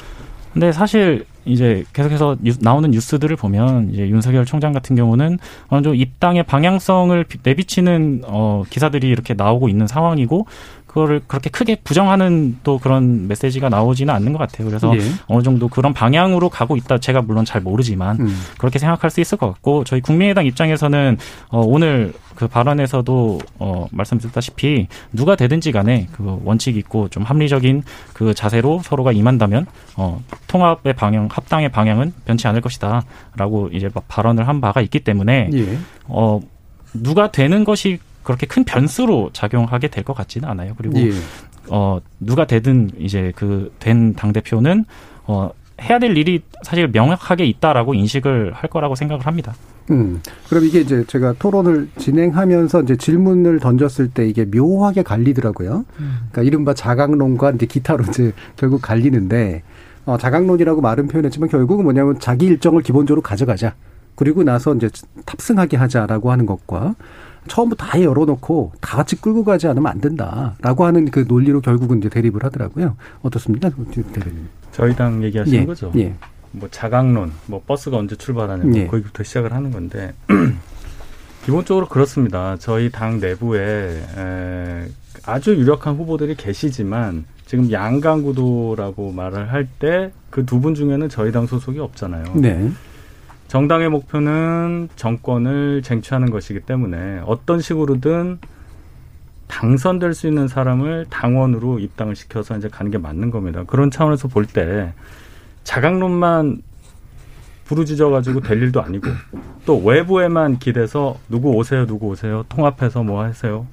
[0.52, 5.94] 근데 사실 이제 계속해서 뉴- 나오는 뉴스들을 보면 이제 윤석열 총장 같은 경우는 어느 정도
[5.94, 10.46] 입당의 방향성을 비- 내비치는 어 기사들이 이렇게 나오고 있는 상황이고
[10.90, 14.66] 그거를 그렇게 크게 부정하는 또 그런 메시지가 나오지는 않는 것 같아요.
[14.66, 15.00] 그래서 예.
[15.28, 16.98] 어느 정도 그런 방향으로 가고 있다.
[16.98, 18.42] 제가 물론 잘 모르지만 음.
[18.58, 21.16] 그렇게 생각할 수 있을 것 같고 저희 국민의당 입장에서는
[21.50, 28.34] 어, 오늘 그 발언에서도 어, 말씀드렸다시피 누가 되든지 간에 그 원칙 있고 좀 합리적인 그
[28.34, 34.60] 자세로 서로가 임한다면 어, 통합의 방향, 합당의 방향은 변치 않을 것이다라고 이제 막 발언을 한
[34.60, 35.78] 바가 있기 때문에 예.
[36.06, 36.40] 어,
[36.94, 38.00] 누가 되는 것이
[38.30, 40.74] 그렇게 큰 변수로 작용하게 될 것 같지는 않아요.
[40.76, 41.10] 그리고 예.
[41.68, 44.84] 어 누가 되든 이제 그 된 당 대표는
[45.26, 45.50] 어
[45.82, 49.54] 해야 될 일이 사실 명확하게 있다라고 인식을 할 거라고 생각을 합니다.
[49.90, 50.20] 음.
[50.48, 55.84] 그럼 이게 이제 제가 토론을 진행하면서 이제 질문을 던졌을 때 이게 묘하게 갈리더라고요.
[55.96, 59.62] 그러니까 이른바 자강론과 이제 기타로 이제 결국 갈리는데,
[60.06, 63.74] 어, 자강론이라고 말은 표현했지만 결국은 뭐냐면 자기 일정을 기본적으로 가져가자.
[64.14, 64.88] 그리고 나서 이제
[65.24, 66.94] 탑승하게 하자라고 하는 것과
[67.48, 72.08] 처음부터 다 열어놓고 다 같이 끌고 가지 않으면 안 된다라고 하는 그 논리로 결국은 이제
[72.08, 72.96] 대립을 하더라고요.
[73.22, 73.70] 어떻습니까?
[74.12, 74.48] 대리님.
[74.72, 75.66] 저희 당 얘기하시는 예.
[75.66, 75.90] 거죠.
[75.96, 76.14] 예.
[76.52, 78.86] 뭐 자강론, 뭐 버스가 언제 출발하냐, 뭐 예.
[78.86, 80.12] 거기부터 시작을 하는 건데
[81.44, 82.56] 기본적으로 그렇습니다.
[82.58, 84.88] 저희 당 내부에 에,
[85.26, 91.32] 아주 유력한 후보들이 계시지만 지금 양강 구도라고 말을 할 때 그 두 분 중에는 저희
[91.32, 92.24] 당 소속이 없잖아요.
[92.34, 92.70] 네.
[93.50, 98.38] 정당의 목표는 정권을 쟁취하는 것이기 때문에 어떤 식으로든
[99.48, 103.64] 당선될 수 있는 사람을 당원으로 입당을 시켜서 이제 가는 게 맞는 겁니다.
[103.66, 104.92] 그런 차원에서 볼 때
[105.64, 106.62] 자강론만
[107.64, 109.08] 부르짖어 가지고 될 일도 아니고
[109.66, 113.66] 또 외부에만 기대서 누구 오세요, 누구 오세요, 통합해서 뭐 하세요.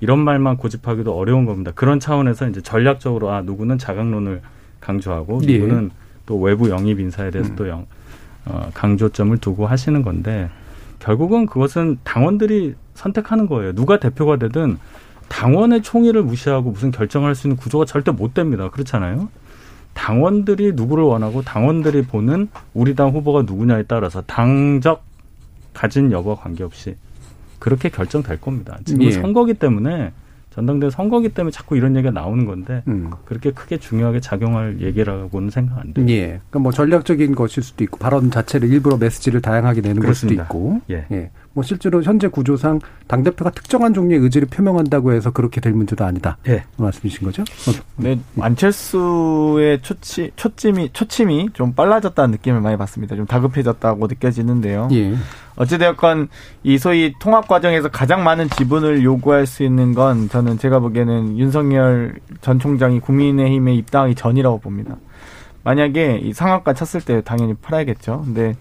[0.00, 1.72] 이런 말만 고집하기도 어려운 겁니다.
[1.74, 4.42] 그런 차원에서 이제 전략적으로 아 누구는 자강론을
[4.80, 5.60] 강조하고 예.
[5.60, 5.92] 누구는
[6.26, 7.86] 또 외부 영입 인사에 대해서 또 영,
[8.48, 10.48] 어, 강조점을 두고 하시는 건데
[10.98, 13.74] 결국은 그것은 당원들이 선택하는 거예요.
[13.74, 14.78] 누가 대표가 되든
[15.28, 18.70] 당원의 총의를 무시하고 무슨 결정할 수 있는 구조가 절대 못 됩니다.
[18.70, 19.28] 그렇잖아요.
[19.94, 25.04] 당원들이 누구를 원하고 당원들이 보는 우리 당 후보가 누구냐에 따라서 당적
[25.74, 26.96] 가진 여부와 관계없이
[27.58, 28.78] 그렇게 결정될 겁니다.
[28.84, 29.12] 지금 예.
[29.12, 30.12] 선거기 때문에
[30.50, 33.10] 전당대회 선거기 때문에 자꾸 이런 얘기가 나오는 건데 음.
[33.24, 36.06] 그렇게 크게 중요하게 작용할 얘기라고는 생각 안 돼요.
[36.08, 36.26] 예.
[36.26, 40.44] 그러니까 뭐 전략적인 것일 수도 있고 발언 자체를 일부러 메시지를 다양하게 내는 걸 수도 그렇습니다.
[40.44, 40.80] 있고.
[40.90, 41.30] 예.
[41.58, 46.36] 뭐 실제로 현재 구조상 당 대표가 특정한 종류의 의지를 표명한다고 해서 그렇게 될 문제도 아니다.
[46.46, 46.62] 예.
[46.76, 47.42] 그 말씀이신 거죠?
[47.42, 53.16] 어, 네, 안철수의 초치, 초침이, 초침이 좀 빨라졌다는 느낌을 많이 받습니다.
[53.16, 54.88] 좀 다급해졌다고 느껴지는데요.
[54.92, 55.16] 예.
[55.56, 56.28] 어찌되었건
[56.62, 62.20] 이 소위 통합 과정에서 가장 많은 지분을 요구할 수 있는 건 저는 제가 보기에는 윤석열
[62.40, 64.94] 전 총장이 국민의힘에 입당하기 전이라고 봅니다.
[65.64, 68.22] 만약에 이 상한가 쳤을 때 당연히 팔아야겠죠.
[68.26, 68.54] 근데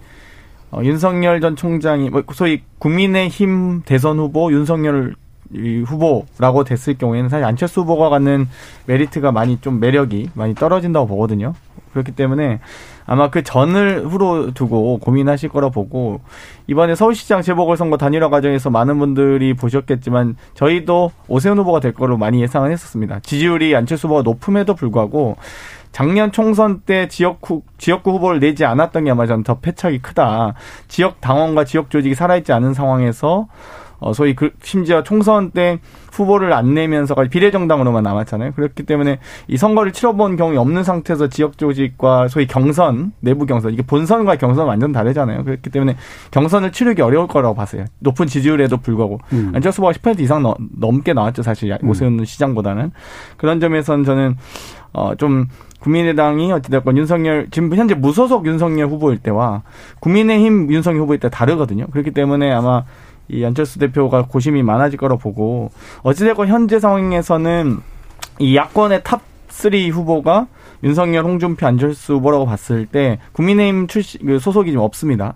[0.71, 5.15] 어, 윤석열 전 총장이 뭐 소위 국민의힘 대선 후보 윤석열
[5.53, 8.47] 이 후보라고 됐을 경우에는 사실 안철수 후보가 갖는
[8.85, 11.53] 메리트가 많이 좀 매력이 많이 떨어진다고 보거든요.
[11.93, 12.59] 그렇기 때문에
[13.05, 16.19] 아마 그 전을 후로 두고 고민하실 거라 보고
[16.67, 22.69] 이번에 서울시장 재보궐선거 단일화 과정에서 많은 분들이 보셨겠지만 저희도 오세훈 후보가 될 거로 많이 예상을
[22.69, 23.19] 했었습니다.
[23.21, 25.37] 지지율이 안철수 후보가 높음에도 불구하고
[25.91, 30.53] 작년 총선 때 지역구 지역구 후보를 내지 않았던 게 아마 저는 더 패착이 크다.
[30.87, 33.47] 지역 당원과 지역 조직이 살아있지 않은 상황에서
[33.99, 35.79] 어 소위 그 심지어 총선 때
[36.11, 38.51] 후보를 안 내면서까지 비례정당으로만 남았잖아요.
[38.51, 43.81] 그렇기 때문에 이 선거를 치러본 경험이 없는 상태에서 지역 조직과 소위 경선 내부 경선 이게
[43.81, 45.43] 본선과 경선 완전 다르잖아요.
[45.43, 45.95] 그렇기 때문에
[46.29, 47.85] 경선을 치르기 어려울 거라고 봤어요.
[47.99, 49.51] 높은 지지율에도 불구하고 음.
[49.55, 52.91] 안철수 후보가 10% 이상 넘, 넘게 나왔죠 사실 오세훈 시장보다는
[53.37, 54.37] 그런 점에서는 저는
[54.93, 55.47] 어 좀
[55.79, 59.63] 국민의당이 어찌됐건 윤석열 지금 현재 무소속 윤석열 후보일 때와
[59.99, 61.87] 국민의힘 윤석열 후보일 때 다르거든요.
[61.87, 62.83] 그렇기 때문에 아마
[63.29, 65.71] 이 안철수 대표가 고심이 많아질 거라 보고
[66.03, 67.77] 어찌됐건 현재 상황에서는
[68.39, 70.47] 이 야권의 top 3 후보가
[70.83, 75.33] 윤석열, 홍준표, 안철수 후보라고 봤을 때 국민의힘 출신 그 소속이 좀 없습니다.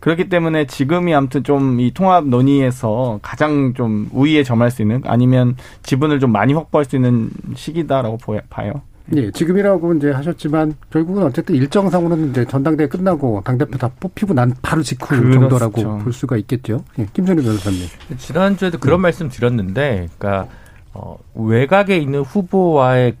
[0.00, 5.56] 그렇기 때문에 지금이 아무튼 좀 이 통합 논의에서 가장 좀 우위에 점할 수 있는 아니면
[5.82, 8.72] 지분을 좀 많이 확보할 수 있는 시기다라고 봐요.
[9.16, 14.82] 예, 지금이라고 이제 하셨지만 결국은 어쨌든 일정상으로는 이제 전당대회 끝나고 당대표 다 뽑히고 난 바로
[14.82, 15.40] 직후 그렇죠.
[15.40, 16.84] 정도라고 볼 수가 있겠죠.
[16.98, 17.80] 예, 김선희 변호사님.
[18.18, 20.48] 지난주에도 그런 말씀 드렸는데, 그러니까
[20.92, 23.16] 어, 외곽에 있는 후보와의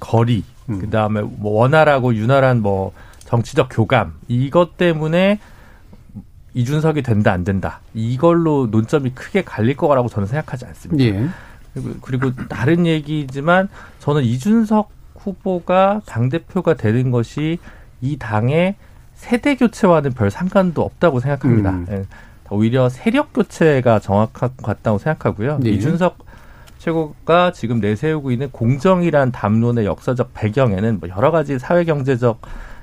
[0.00, 0.78] 거리, 음.
[0.78, 5.38] 그 다음에 뭐 원활하고 윤활한 뭐 정치적 교감 이것 때문에
[6.54, 11.04] 이준석이 된다 안 된다 이걸로 논점이 크게 갈릴 거라고 저는 생각하지 않습니다.
[11.04, 11.28] 예.
[11.74, 13.68] 그리고, 그리고 다른 얘기지만
[14.00, 17.58] 저는 이준석 후보가 당 대표가 되는 것이
[18.00, 18.76] 이 당의
[19.14, 21.70] 세대 교체와는 별 상관도 없다고 생각합니다.
[21.70, 21.86] 음.
[21.90, 22.04] 예.
[22.50, 25.58] 오히려 세력 교체가 정확한 것 같다고 생각하고요.
[25.60, 25.70] 네.
[25.70, 26.18] 이준석
[26.78, 32.40] 최고가 지금 내세우고 있는 공정이란 담론의 역사적 배경에는 뭐 여러 가지 사회 경제적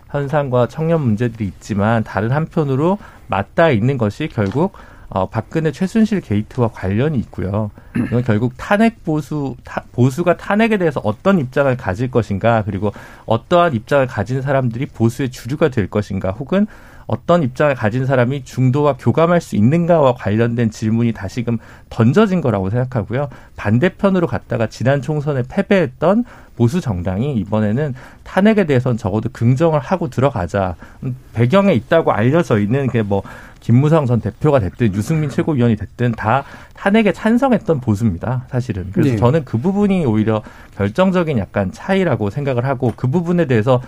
[0.09, 4.73] 현상과 청년 문제들이 있지만 다른 한편으로 맞닿아 있는 것이 결국
[5.15, 7.71] 어, 박근혜 최순실 게이트와 관련이 있고요.
[7.95, 12.91] 이건 결국 탄핵 보수 타, 보수가 탄핵에 대해서 어떤 입장을 가질 것인가 그리고
[13.25, 16.67] 어떠한 입장을 가진 사람들이 보수의 주류가 될 것인가 혹은
[17.08, 23.30] 어떤 입장을 가진 사람이 중도와 교감할 수 있는가와 관련된 질문이 다시금 던져진 거라고 생각하고요.
[23.56, 26.25] 반대편으로 갔다가 지난 총선에 패배했던
[26.58, 30.75] 보수 정당이 이번에는 탄핵에 대해서는 적어도 긍정을 하고 들어가자.
[31.04, 33.23] 음, 배경에 있다고 알려져 있는 게뭐
[33.65, 36.43] 김무성 전 대표가 됐든 유승민 최고위원이 됐든 다
[36.75, 38.45] 탄핵에 찬성했던 보수입니다.
[38.49, 38.89] 사실은.
[38.93, 39.15] 그래서 네.
[39.17, 40.43] 저는 그 부분이 오히려
[40.78, 43.82] 결정적인 약간 차이라고 생각을 하고 그 부분에 대해서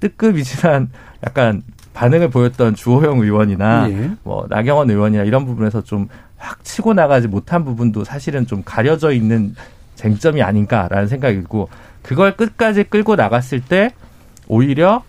[0.00, 0.90] 뜨끔이지만
[1.26, 1.62] 약간
[1.94, 4.10] 반응을 보였던 주호영 의원이나 예.
[4.24, 6.08] 뭐 나경원 의원이나 이런 부분에서 좀
[6.44, 9.54] 확 치고 나가지 못한 부분도 사실은 좀 가려져 있는
[9.94, 11.70] 쟁점이 아닌가라는 생각이 들고
[12.02, 13.92] 그걸 끝까지 끌고 나갔을 때
[14.46, 15.02] 오히려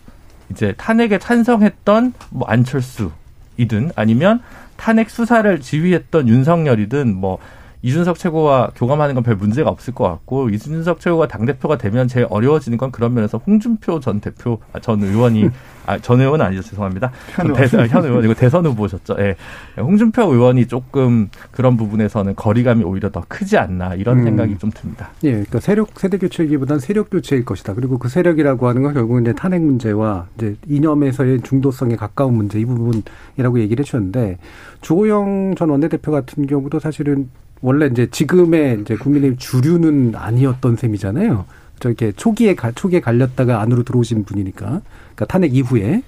[0.50, 3.12] 이제 탄핵에 찬성했던 뭐 안철수
[3.58, 4.42] 이든 아니면
[4.78, 7.40] 탄핵 수사를 지휘했던 윤석열이든 뭐
[7.86, 12.28] 이준석 최고와 교감하는 건 별 문제가 없을 것 같고 이준석 최고가 당 대표가 되면 제일
[12.30, 15.50] 어려워지는 건 그런 면에서 홍준표 전 대표 아, 전 의원이
[15.88, 19.16] 아, 전 의원은 아니죠 죄송합니다 현, 대선, 현 의원이고 대선 후보셨죠.
[19.20, 19.36] 예.
[19.80, 24.24] 홍준표 의원이 조금 그런 부분에서는 거리감이 오히려 더 크지 않나 이런 음.
[24.24, 25.10] 생각이 좀 듭니다.
[25.24, 27.74] 예, 그러니까 세력 세대 교체이기보단 세력 교체일 것이다.
[27.74, 32.66] 그리고 그 세력이라고 하는 건 결국은 이제 탄핵 문제와 이제 이념에서의 중도성에 가까운 문제 이
[32.66, 34.38] 부분이라고 얘기를 해주셨는데
[34.82, 37.30] 주호영 전 원내대표 같은 경우도 사실은
[37.66, 41.46] 원래 이제 지금의 이제 국민의힘 주류는 아니었던 셈이잖아요.
[41.80, 44.66] 저렇게 초기에 가, 초기에 갈렸다가 안으로 들어오신 분이니까.
[44.68, 46.04] 그러니까 탄핵 이후에.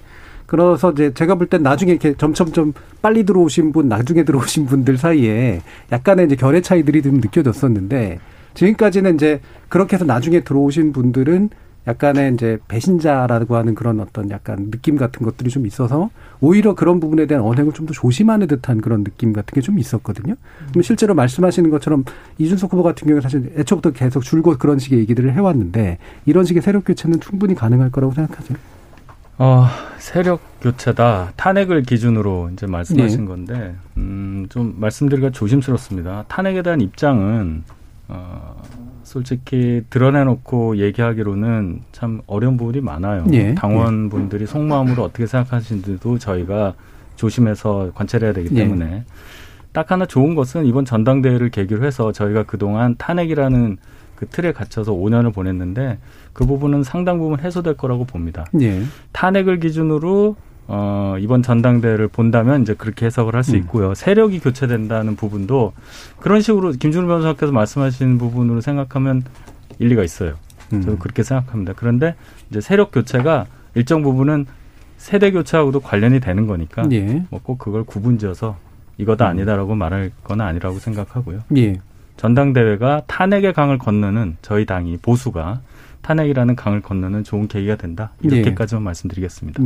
[0.46, 4.98] 그래서 이제 제가 볼 땐 나중에 이렇게 점점 좀 빨리 들어오신 분, 나중에 들어오신 분들
[4.98, 8.20] 사이에 약간의 이제 결의 차이들이 좀 느껴졌었는데
[8.54, 11.50] 지금까지는 이제 그렇게 해서 나중에 들어오신 분들은
[11.88, 17.26] 약간의 이제 배신자라고 하는 그런 어떤 약간 느낌 같은 것들이 좀 있어서 오히려 그런 부분에
[17.26, 20.34] 대한 언행을 좀 더 조심하는 듯한 그런 느낌 같은 게 좀 있었거든요.
[20.70, 22.04] 그럼 실제로 말씀하시는 것처럼
[22.38, 26.84] 이준석 후보 같은 경우는 사실 애초부터 계속 줄곧 그런 식의 얘기들을 해왔는데 이런 식의 세력
[26.84, 28.56] 교체는 충분히 가능할 거라고 생각하세요.
[29.38, 29.66] 어,
[29.98, 31.32] 세력 교체다.
[31.36, 33.26] 탄핵을 기준으로 이제 말씀하신 네.
[33.26, 36.24] 건데, 음, 좀 말씀드리기가 조심스럽습니다.
[36.26, 37.62] 탄핵에 대한 입장은,
[38.08, 38.60] 어,
[39.08, 43.24] 솔직히 드러내놓고 얘기하기로는 참 어려운 부분이 많아요.
[43.32, 43.54] 예.
[43.54, 46.74] 당원분들이 속마음으로 어떻게 생각하시는지도 저희가
[47.16, 48.64] 조심해서 관찰해야 되기 예.
[48.64, 49.04] 때문에
[49.72, 53.78] 딱 하나 좋은 것은 이번 전당대회를 계기로 해서 저희가 그동안 탄핵이라는
[54.14, 55.98] 그 틀에 갇혀서 5년을 보냈는데
[56.34, 58.44] 그 부분은 상당 부분 해소될 거라고 봅니다.
[58.60, 58.82] 예.
[59.12, 60.36] 탄핵을 기준으로
[60.70, 63.56] 어, 이번 전당대회를 본다면 이제 그렇게 해석을 할수 음.
[63.60, 63.94] 있고요.
[63.94, 65.72] 세력이 교체된다는 부분도
[66.20, 69.24] 그런 식으로 김준우 변호사께서 말씀하신 부분으로 생각하면
[69.78, 70.34] 일리가 있어요.
[70.74, 70.82] 음.
[70.82, 71.72] 저도 그렇게 생각합니다.
[71.74, 72.14] 그런데
[72.50, 74.44] 이제 세력 교체가 일정 부분은
[74.98, 77.24] 세대 교체하고도 관련이 되는 거니까 예.
[77.30, 78.56] 뭐꼭 그걸 구분지어서
[78.98, 81.44] 이거다 아니다라고 말할 건 아니라고 생각하고요.
[81.56, 81.80] 예.
[82.16, 85.60] 전당대회가 탄핵의 강을 건너는 저희 당이 보수가
[86.02, 88.10] 탄핵이라는 강을 건너는 좋은 계기가 된다.
[88.22, 89.62] 이렇게까지만 말씀드리겠습니다.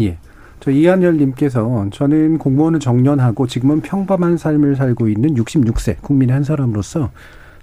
[0.62, 0.64] 예.
[0.64, 7.10] 저 이한열님께서 저는 공무원을 정년하고 지금은 평범한 삶을 살고 있는 66세 국민의 한 사람으로서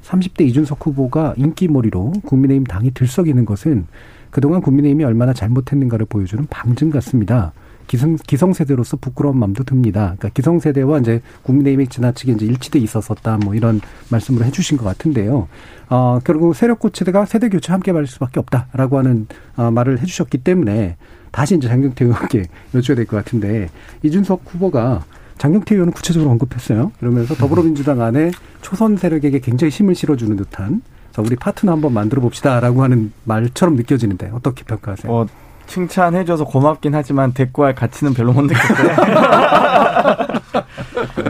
[0.04, 3.88] 30대 이준석 후보가 인기몰이로 국민의힘 당이 들썩이는 것은
[4.32, 7.54] 그동안 국민의힘이 얼마나 잘못했는가를 보여주는 방증 같습니다.
[7.88, 10.14] 기성, 기성세대로서 부끄러운 마음도 듭니다.
[10.18, 13.82] 그러니까 기성세대와 이제 국민의힘이 지나치게 이제 일치돼 있었었다 뭐 이런
[14.12, 15.48] 말씀을 해주신 것 같은데요.
[15.90, 20.98] 어, 결국 세력 고체가 세대 교체 함께 말할 수밖에 없다라고 하는 어, 말을 해주셨기 때문에
[21.32, 23.70] 다시 이제 장경태 의원께 여쭤야 될 것 같은데
[24.04, 25.04] 이준석 후보가
[25.38, 26.92] 장경태 의원은 구체적으로 언급했어요.
[27.00, 30.82] 그러면서 더불어민주당 안에 초선 세력에게 굉장히 힘을 실어주는 듯한
[31.14, 35.12] 자, 우리 파트너 한번 만들어 봅시다라고 하는 말처럼 느껴지는데 어떻게 평가하세요?
[35.12, 35.26] 어,
[35.68, 38.90] 칭찬해줘서 고맙긴 하지만 대꾸할 가치는 별로 못 느꼈어요.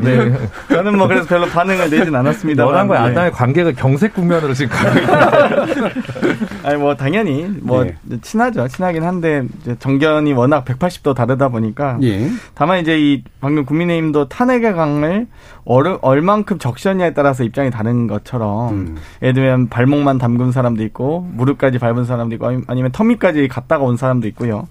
[0.01, 0.37] 네.
[0.69, 2.63] 저는 뭐 그래서 별로 반응을 내진 않았습니다.
[2.63, 3.09] 너랑과 네.
[3.11, 5.89] 야당의 관계가 경색 국면으로 지금 가고 있는
[6.63, 7.95] 아니 뭐 당연히 뭐 예.
[8.21, 8.67] 친하죠.
[8.67, 9.43] 친하긴 한데
[9.79, 12.29] 정견이 워낙 180도 다르다 보니까 예.
[12.53, 15.27] 다만 이제 이 방금 국민의힘도 탄핵의 강을
[15.65, 18.97] 얼, 얼만큼 적셨냐에 따라서 입장이 다른 것처럼 음.
[19.21, 23.97] 예를 들면 발목만 담근 사람도 있고 무릎까지 밟은 사람도 있고 아니- 아니면 터미까지 갔다가 온
[23.97, 24.67] 사람도 있고요.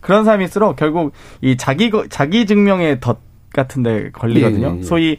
[0.00, 3.18] 그런 사람일수록 결국 이 자기 거- 자기 증명의 덧
[3.54, 4.66] 같은데 걸리거든요.
[4.68, 4.82] 예, 예, 예.
[4.82, 5.16] 소위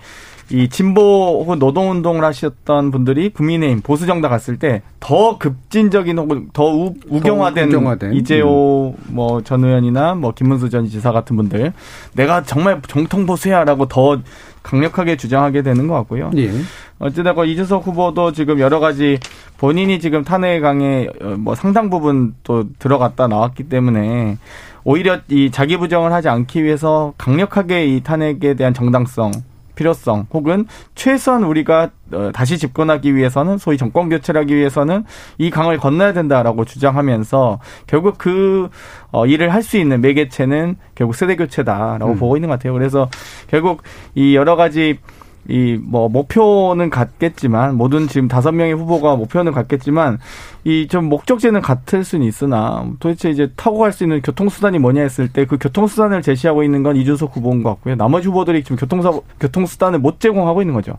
[0.51, 6.65] 이 진보 혹은 노동운동을 하셨던 분들이 국민의힘 보수 정당 갔을 때 더 급진적인 혹은 더
[6.65, 7.69] 우, 우경화된.
[8.13, 11.73] 이재호 뭐전 의원이나 뭐 김문수 전 지사 같은 분들
[12.13, 14.19] 내가 정말 정통 보수야라고 더
[14.63, 16.31] 강력하게 주장하게 되는 것 같고요.
[16.37, 16.49] 예.
[16.97, 19.19] 어찌되건 이준석 후보도 지금 여러 가지
[19.59, 24.39] 본인이 지금 탄핵 강에 어, 뭐 상당 부분 또 들어갔다 나왔기 때문에
[24.85, 29.31] 오히려 이 자기 부정을 하지 않기 위해서 강력하게 이 탄핵에 대한 정당성
[29.75, 35.03] 필요성 혹은 최소한 우리가 어, 다시 집권하기 위해서는 소위 정권 교체를 하기 위해서는
[35.37, 38.69] 이 강을 건너야 된다라고 주장하면서 결국 그
[39.11, 42.17] 어, 일을 할 수 있는 매개체는 결국 세대 교체다라고 음.
[42.19, 42.71] 보고 있는 것 같아요.
[42.71, 43.09] 그래서
[43.47, 43.81] 결국
[44.13, 44.99] 이 여러 가지
[45.47, 50.17] 이 뭐 목표는 같겠지만 모든 지금 다섯 명의 후보가 목표는 같겠지만
[50.63, 55.27] 이 좀 목적지는 같을 수는 있으나 도대체 이제 타고 갈 수 있는 교통수단이 뭐냐 했을
[55.27, 57.95] 때 그 교통수단을 제시하고 있는 건 이준석 후보인 것 같고요.
[57.95, 60.93] 나머지 후보들이 지금 교통사 교통수단을 못 제공하고 있는 거죠.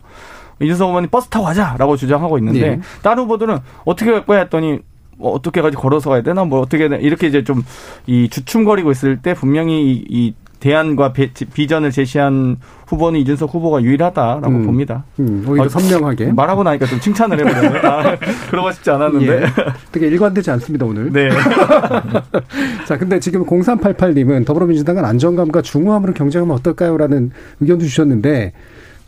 [0.61, 2.79] 이준석 후보는 버스 타고 가자라고 주장하고 있는데 예.
[3.03, 4.79] 다른 후보들은 어떻게 갈 거야 했더니
[5.17, 7.63] 뭐 어떻게 가지 걸어서 가야 되나 뭐 어떻게 해야 되나 이렇게 이제 좀
[8.07, 14.47] 이 주춤거리고 있을 때 분명히 이, 이 대안과 비- 비전을 제시한 후보는 이준석 후보가 유일하다라고
[14.47, 14.65] 음.
[14.65, 15.03] 봅니다.
[15.19, 16.31] 음, 오히려 어, 선명하게.
[16.31, 17.81] 말하고 나니까 좀 칭찬을 해보네요.
[17.83, 18.15] 아,
[18.49, 19.41] 그러고 싶지 않았는데.
[19.43, 19.45] 예.
[19.91, 21.11] 되게 일관되지 않습니다, 오늘.
[21.11, 21.29] 네.
[22.87, 26.97] 자, 근데 지금 0388님은 더불어민주당은 안정감과 중후함으로 경쟁하면 어떨까요?
[26.97, 28.53] 라는 의견도 주셨는데,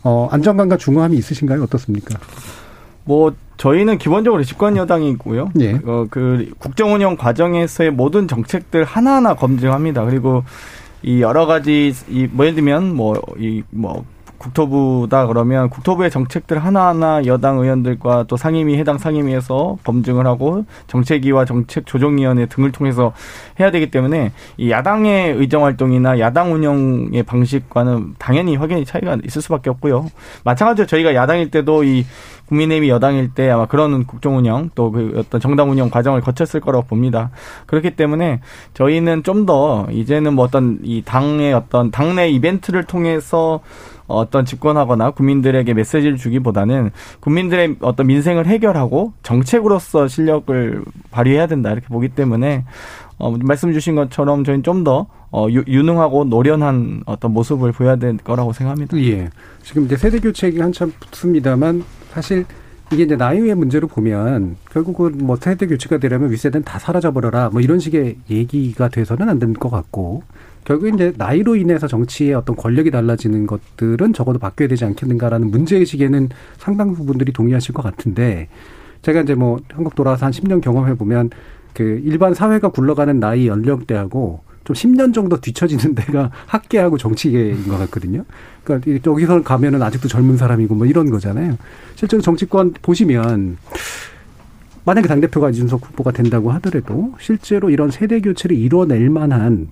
[0.02, 1.62] 어, 안정감과 중후함이 있으신가요?
[1.64, 2.18] 어떻습니까?
[3.04, 5.50] 뭐 저희는 기본적으로 집권 여당이고요.
[5.60, 5.80] 예.
[5.84, 10.04] 어, 그 국정 운영 과정에서의 모든 정책들 하나하나 검증합니다.
[10.04, 10.44] 그리고
[11.02, 14.04] 이 여러 가지 이뭐 예를 들면 뭐이뭐
[14.40, 21.84] 국토부다 그러면 국토부의 정책들 하나하나 여당 의원들과 또 상임위 해당 상임위에서 검증을 하고 정책위와 정책
[21.86, 23.12] 조정위원회 등을 통해서
[23.60, 29.68] 해야 되기 때문에 이 야당의 의정 활동이나 야당 운영의 방식과는 당연히 확연히 차이가 있을 수밖에
[29.68, 30.10] 없고요.
[30.44, 32.06] 마찬가지로 저희가 야당일 때도 이
[32.50, 36.84] 국민의힘이 여당일 때 아마 그런 국정 운영 또 그 어떤 정당 운영 과정을 거쳤을 거라고
[36.86, 37.30] 봅니다.
[37.66, 38.40] 그렇기 때문에
[38.74, 43.60] 저희는 좀 더 이제는 뭐 어떤 이 당의 어떤 당내 이벤트를 통해서
[44.06, 52.08] 어떤 집권하거나 국민들에게 메시지를 주기보다는 국민들의 어떤 민생을 해결하고 정책으로서 실력을 발휘해야 된다 이렇게 보기
[52.08, 52.64] 때문에
[53.20, 58.16] 어, 말씀 주신 것처럼 저희는 좀 더 어, 유- 유능하고 노련한 어떤 모습을 보여야 될
[58.16, 58.96] 거라고 생각합니다.
[59.04, 59.30] 예.
[59.62, 62.44] 지금 이제 세대 교체 얘기가 한참 붙습니다만, 사실
[62.92, 67.78] 이게 이제 나이의 문제로 보면, 결국은 뭐 세대 교체가 되려면 윗세대는 다 사라져버려라, 뭐 이런
[67.78, 70.24] 식의 얘기가 돼서는 안 될 것 같고,
[70.64, 76.92] 결국 이제 나이로 인해서 정치의 어떤 권력이 달라지는 것들은 적어도 바뀌어야 되지 않겠는가라는 문제의식에는 상당
[76.94, 78.48] 부분들이 동의하실 것 같은데,
[79.02, 81.30] 제가 이제 뭐 한국 돌아와서 한 10년 경험해 보면
[81.74, 88.24] 그 일반 사회가 굴러가는 나이 연령대하고 좀 10년 정도 뒤처지는 데가 학계하고 정치계인 것 같거든요.
[88.64, 91.56] 그러니까 이- 여기서 가면은 아직도 젊은 사람이고 뭐 이런 거잖아요.
[91.96, 93.56] 실제로 정치권 보시면
[94.84, 99.68] 만약에 당대표가 이준석 후보가 된다고 하더라도 실제로 이런 세대 교체를 이뤄낼 만한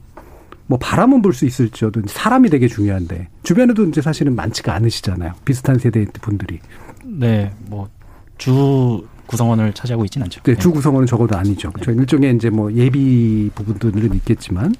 [0.66, 5.32] 뭐 바람은 불 수 있을지어도 사람이 되게 중요한데 주변에도 이제 사실은 많지가 않으시잖아요.
[5.44, 6.60] 비슷한 세대 분들이.
[7.04, 7.88] 네, 뭐
[8.36, 10.42] 주 구성원을 차지하고 있지는 않죠.
[10.42, 11.70] 네, 주 구성원은 적어도 아니죠.
[11.70, 11.92] 그렇죠.
[11.92, 14.74] 일종의 이제 뭐 예비 부분들은 있겠지만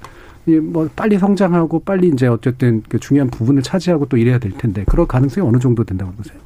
[0.61, 5.05] 뭐 빨리 성장하고 빨리 이제 어쨌든 그 중요한 부분을 차지하고 또 이래야 될 텐데 그럴
[5.05, 6.37] 가능성이 어느 정도 된다고 보세요?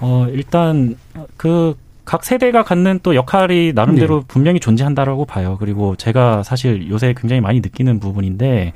[0.00, 0.96] 어, 일단
[1.36, 1.74] 그
[2.04, 4.24] 각 세대가 갖는 또 역할이 나름대로 네.
[4.28, 5.56] 분명히 존재한다라고 봐요.
[5.58, 8.74] 그리고 제가 사실 요새 굉장히 많이 느끼는 부분인데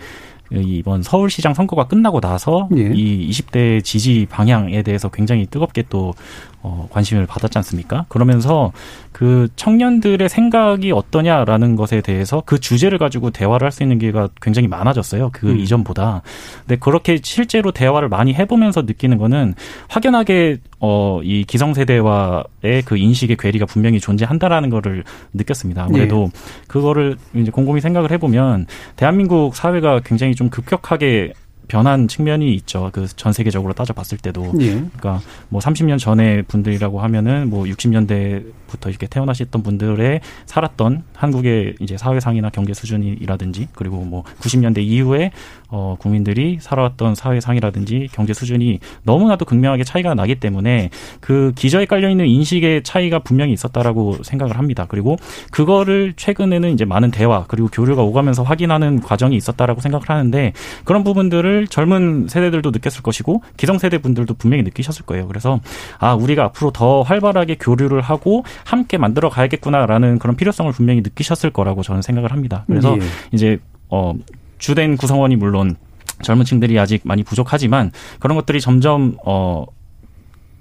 [0.51, 2.91] 이번 서울시장 선거가 끝나고 나서 예.
[2.95, 6.15] 이 20대 지지 방향에 대해서 굉장히 뜨겁게 또
[6.63, 8.05] 어, 관심을 받았지 않습니까?
[8.09, 8.73] 그러면서
[9.13, 14.67] 그 청년들의 생각이 어떠냐라는 것에 대해서 그 주제를 가지고 대화를 할 수 있는 기회가 굉장히
[14.67, 15.31] 많아졌어요.
[15.33, 15.59] 그 음.
[15.59, 16.23] 이전보다.
[16.67, 19.55] 근데 그렇게 실제로 대화를 많이 해보면서 느끼는 거는
[19.89, 25.85] 확연하게 어, 이 기성세대와의 그 인식의 괴리가 분명히 존재한다라는 거를 느꼈습니다.
[25.85, 26.41] 아무래도 네.
[26.67, 31.33] 그거를 이제 곰곰이 생각을 해보면 대한민국 사회가 굉장히 좀 급격하게
[31.69, 32.91] 변한 측면이 있죠.
[32.93, 34.53] 그 전 세계적으로 따져봤을 때도.
[34.61, 34.71] 예.
[34.75, 42.51] 그러니까 뭐 30년 전에 분들이라고 하면은 뭐 60년대부터 이렇게 태어나셨던 분들의 살았던 한국의 이제 사회상이나
[42.51, 45.33] 경제 수준이라든지 그리고 뭐 90년대 이후에
[45.71, 50.91] 어 국민들이 살아왔던 사회상이라든지 경제 수준이 너무나도 극명하게 차이가 나기 때문에
[51.21, 54.87] 그 기저에 깔려 있는 인식의 차이가 분명히 있었다라고 생각을 합니다.
[54.89, 55.17] 그리고
[55.51, 60.53] 그거를 최근에는 이제 많은 대화 그리고 교류가 오가면서 확인하는 과정이 있었다라고 생각을 하는데
[60.85, 65.27] 그런 부분들을 젊은 세대들도 느꼈을 것이고 기성세대 분들도 분명히 느끼셨을 거예요.
[65.27, 65.61] 그래서
[65.99, 71.83] 아 우리가 앞으로 더 활발하게 교류를 하고 함께 만들어 가야겠구나라는 그런 필요성을 분명히 느끼셨을 거라고
[71.83, 72.65] 저는 생각을 합니다.
[72.67, 73.03] 그래서 예.
[73.33, 74.13] 이제 어
[74.59, 75.77] 주된 구성원이 물론
[76.23, 79.65] 젊은 층들이 아직 많이 부족하지만 그런 것들이 점점 어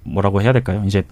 [0.03, 0.83] 뭐라고 해야 될까요?
[0.85, 1.03] 이제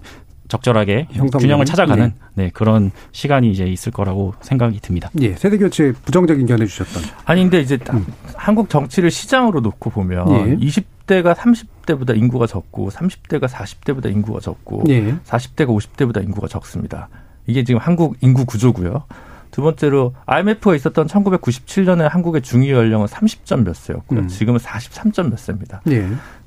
[0.48, 2.44] 적절하게 균형을 찾아가는 네.
[2.44, 2.50] 네.
[2.52, 5.10] 그런 시간이 이제 있을 거라고 생각이 듭니다.
[5.20, 7.02] 예, 세대 교체 부정적인 견해 주셨던.
[7.24, 8.06] 아니 근데 이제 음.
[8.34, 10.56] 한국 정치를 시장으로 놓고 보면 예.
[10.56, 15.16] 20대가 30대보다 인구가 적고 30대가 40대보다 인구가 적고 예.
[15.24, 17.08] 40대가 50대보다 인구가 적습니다.
[17.46, 19.04] 이게 지금 한국 인구 구조고요.
[19.50, 24.20] 두 번째로 IMF가 있었던 1997년에 한국의 중위 연령은 30점 몇 세였고요.
[24.20, 24.28] 음.
[24.28, 25.80] 지금은 43점 몇 세입니다.
[25.88, 26.06] 예.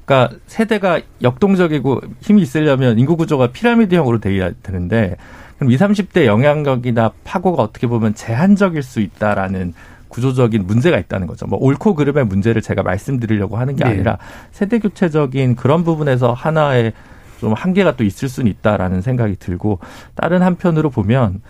[0.10, 5.16] 그러니까 세대가 역동적이고 힘이 있으려면 인구 구조가 피라미드형으로 돼야 되는데
[5.58, 9.76] 그럼 20, 30대 영향력이나 파고가 어떻게 보면 제한적일 수 있다라는
[10.08, 11.46] 구조적인 문제가 있다는 거죠.
[11.46, 13.92] 뭐 옳고 그름의 문제를 제가 말씀드리려고 하는 게 네.
[13.92, 14.18] 아니라
[14.52, 16.94] 세대 교체적인 그런 부분에서 하나의
[17.40, 19.78] 좀 한계가 또 있을 수는 있다라는 생각이 들고
[20.16, 21.42] 다른 한편으로 보면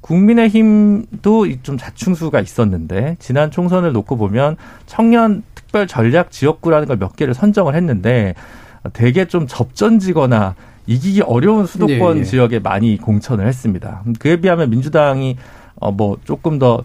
[0.00, 4.56] 국민의힘도 좀 자충수가 있었는데 지난 총선을 놓고 보면
[4.86, 8.34] 청년 특별 전략 지역구라는 걸 몇 개를 선정을 했는데
[8.92, 10.54] 되게 좀 접전지거나
[10.86, 12.24] 이기기 어려운 수도권 네, 네.
[12.24, 14.02] 지역에 많이 공천을 했습니다.
[14.18, 15.36] 그에 비하면 민주당이
[15.80, 16.84] 어뭐 조금 더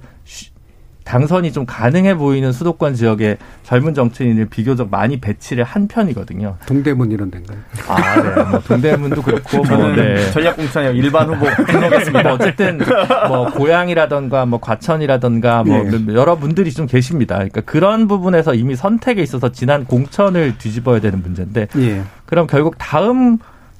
[1.10, 6.57] 당선이 좀 가능해 보이는 수도권 지역에 젊은 정치인을 비교적 많이 배치를 한 편이거든요.
[6.68, 7.57] 동대문 이런 데인가요?
[7.88, 8.43] 아, 네.
[8.43, 10.30] 뭐 동대문도 그렇고 뭐 네.
[10.30, 10.91] 전략공천이요.
[10.91, 12.22] 일반 후보 등록했습니다.
[12.22, 12.80] 뭐 어쨌든
[13.28, 16.14] 뭐 고향이라던가 뭐 과천이라던가 뭐 네.
[16.14, 17.38] 여러 분들이 좀 계십니다.
[17.38, 22.03] 그러니까 그런 부분에서 이미 선택에 있어서 지난 공천을 뒤집어야 되는 문제인데 예.
[22.28, 23.39] 그럼 결국 다음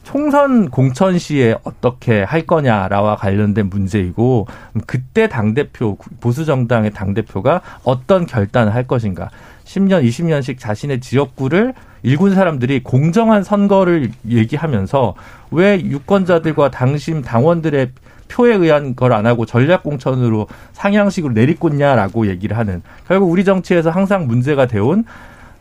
[0.10, 4.47] 총선 공천 시에 어떻게 할 거냐라와 관련된 문제이고
[4.88, 9.30] 그때 당 대표 보수 정당의 당 대표가 어떤 결단을 할 것인가.
[9.66, 15.14] 10년, 20년씩 자신의 지역구를 일군 사람들이 공정한 선거를 얘기하면서
[15.51, 17.91] 왜 유권자들과 당심 당원들의
[18.30, 24.26] 표에 의한 걸 안 하고 전략 공천으로 상향식으로 내리꽂냐라고 얘기를 하는 결국 우리 정치에서 항상
[24.26, 25.05] 문제가 되온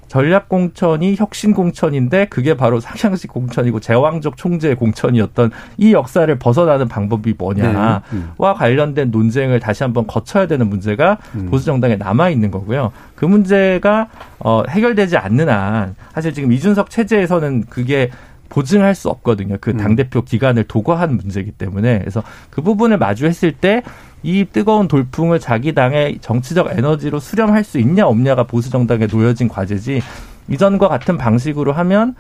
[0.09, 7.35] 전략 공천이 혁신 공천인데 그게 바로 상향식 공천이고 제왕적 총재의 공천이었던 이 역사를 벗어나는 방법이
[7.39, 8.17] 뭐냐와 네.
[8.17, 8.33] 음.
[8.37, 11.47] 관련된 논쟁을 다시 한번 거쳐야 되는 문제가 음.
[11.51, 12.93] 보수 정당에 남아 있는 거고요.
[13.15, 18.11] 그 문제가 어 해결되지 않는 한 사실 지금 이준석 체제에서는 그게
[18.49, 19.57] 보증할 수 없거든요.
[19.61, 19.77] 그 음.
[19.77, 21.99] 당대표 기간을 도과한 문제이기 때문에.
[22.01, 23.83] 그래서 그 부분을 마주했을 때
[24.23, 30.03] 이 뜨거운 돌풍을 자기 당의 정치적 에너지로 수렴할 수 있냐 없냐가 보수 정당에 놓여진 과제지
[30.49, 32.15] 이전과 같은 방식으로 하면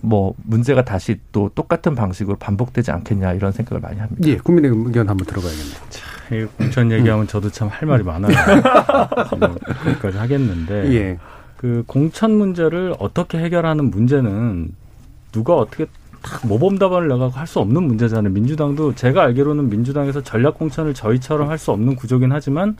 [0.00, 4.22] 뭐 문제가 다시 또 똑같은 방식으로 반복되지 않겠냐 이런 생각을 많이 합니다.
[4.26, 5.76] 예, 국민의 의견 한번 들어봐야겠네요.
[5.90, 7.26] 자, 이 공천 얘기하면 음.
[7.26, 8.32] 저도 참 할 말이 많아요.
[9.84, 11.18] 거기까지 하겠는데 예.
[11.56, 14.70] 그 공천 문제를 어떻게 해결하는 문제는
[15.34, 15.86] 누가 어떻게
[16.22, 18.32] 딱 모범 답안을 내가 할수 없는 문제잖아요.
[18.32, 22.76] 민주당도 제가 알기로는 민주당에서 전략 공천을 저희처럼 할 수 없는 구조긴 하지만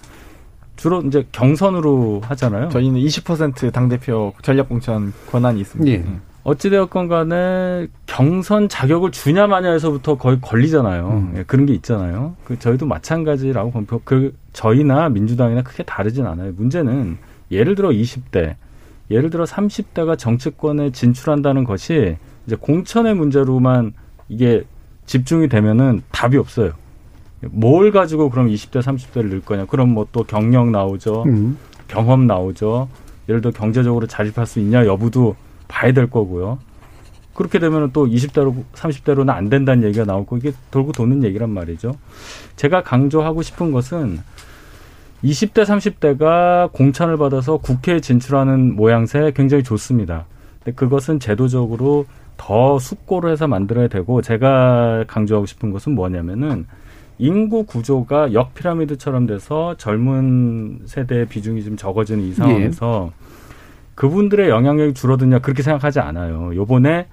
[0.76, 2.68] 주로 이제 경선으로 하잖아요.
[2.70, 5.90] 저희는 20% 당 대표 전략 공천 권한이 있습니다.
[5.92, 5.96] 예.
[6.06, 6.20] 음.
[6.44, 11.08] 어찌되었건 간에 경선 자격을 주냐 마냐에서부터 거의 걸리잖아요.
[11.08, 11.34] 음.
[11.38, 12.36] 예, 그런 게 있잖아요.
[12.44, 16.52] 그 저희도 마찬가지라고 보면 그 저희나 민주당이나 크게 다르진 않아요.
[16.56, 17.16] 문제는
[17.50, 18.54] 예를 들어 20대,
[19.10, 22.16] 예를 들어 30대가 정치권에 진출한다는 것이
[22.46, 23.92] 이제 공천의 문제로만
[24.28, 24.64] 이게
[25.06, 26.72] 집중이 되면은 답이 없어요.
[27.50, 29.66] 뭘 가지고 그럼 20대, 30대를 넣을 거냐?
[29.66, 31.24] 그럼 뭐 또 경력 나오죠.
[31.24, 31.58] 음.
[31.88, 32.88] 경험 나오죠.
[33.28, 35.36] 예를 들어 경제적으로 자립할 수 있냐 여부도
[35.68, 36.58] 봐야 될 거고요.
[37.34, 41.96] 그렇게 되면 또 20대로 30대로는 안 된다는 얘기가 나오고 이게 돌고 도는 얘기란 말이죠.
[42.56, 44.20] 제가 강조하고 싶은 것은
[45.24, 50.26] 20대 30대가 공천을 받아서 국회에 진출하는 모양새 굉장히 좋습니다.
[50.62, 52.06] 근데 그것은 제도적으로
[52.36, 56.66] 더 숙고를 해서 만들어야 되고 제가 강조하고 싶은 것은 뭐냐면은
[57.18, 63.12] 인구 구조가 역 피라미드처럼 돼서 젊은 세대의 비중이 좀 적어지는 이 상황에서
[63.94, 66.54] 그분들의 영향력이 줄어드냐 그렇게 생각하지 않아요.
[66.54, 67.06] 요번에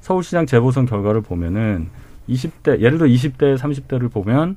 [0.00, 1.88] 서울시장 재보선 결과를 보면은
[2.28, 4.56] 20대 예를 들어 20대 30대를 보면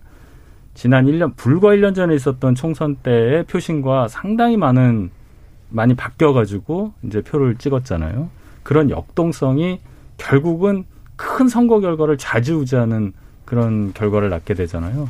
[0.73, 5.11] 지난 1년 불과 1년 전에 있었던 총선 때의 표심과 상당히 많은
[5.69, 8.29] 많이 바뀌어 가지고 이제 표를 찍었잖아요.
[8.67, 9.79] 그런 역동성이
[10.17, 10.83] 결국은
[11.15, 13.13] 큰 선거 결과를 좌지우지하는
[13.45, 15.09] 그런 결과를 낳게 되잖아요.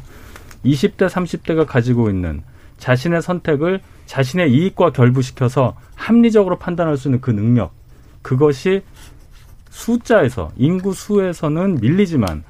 [0.64, 2.44] 20대, 30대가 가지고 있는
[2.78, 7.74] 자신의 선택을 자신의 이익과 결부시켜서 합리적으로 판단할 수 있는 그 능력.
[8.22, 8.84] 그것이
[9.72, 12.44] 숫자에서, 인구 수에서는 밀리지만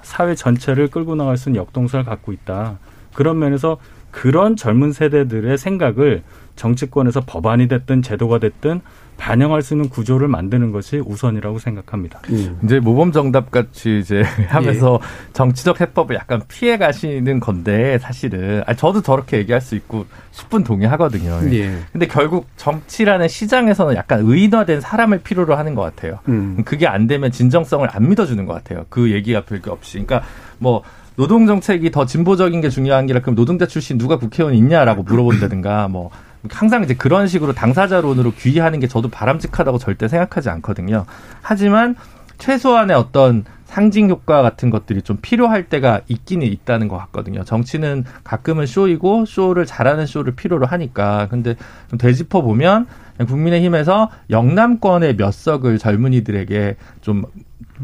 [0.00, 2.78] 사회 전체를 끌고 나갈 수 있는 역동성을 갖고 있다.
[3.12, 3.76] 그런 면에서
[4.14, 6.22] 그런 젊은 세대들의 생각을
[6.54, 8.80] 정치권에서 법안이 됐든 제도가 됐든
[9.16, 12.20] 반영할 수 있는 구조를 만드는 것이 우선이라고 생각합니다.
[12.30, 12.60] 음.
[12.62, 15.00] 이제 모범 정답 같이 이제 하면서
[15.32, 21.40] 정치적 해법을 약간 피해 가시는 건데 사실은 아 저도 저렇게 얘기할 수 있고 10분 동의하거든요.
[21.52, 21.76] 예.
[21.90, 26.20] 근데 결국 정치라는 시장에서는 약간 의인화된 사람을 필요로 하는 것 같아요.
[26.28, 26.62] 음.
[26.64, 28.86] 그게 안 되면 진정성을 안 믿어주는 것 같아요.
[28.90, 30.04] 그 얘기가 별게 없이.
[30.04, 30.22] 그러니까
[30.58, 30.84] 뭐
[31.16, 36.10] 노동 정책이 더 진보적인 게 중요한 게라 그럼 노동자 출신 누가 국회의원 있냐라고 물어본다든가 뭐
[36.50, 41.06] 항상 이제 그런 식으로 당사자론으로 귀의하는 게 저도 바람직하다고 절대 생각하지 않거든요.
[41.40, 41.94] 하지만
[42.38, 47.44] 최소한의 어떤 상징 효과 같은 것들이 좀 필요할 때가 있기는 있다는 것 같거든요.
[47.44, 51.28] 정치는 가끔은 쇼이고 쇼를 잘하는 쇼를 필요로 하니까.
[51.30, 51.56] 근데
[51.88, 52.86] 좀 되짚어 보면
[53.26, 57.24] 국민의힘에서 영남권의 몇 석을 젊은이들에게 좀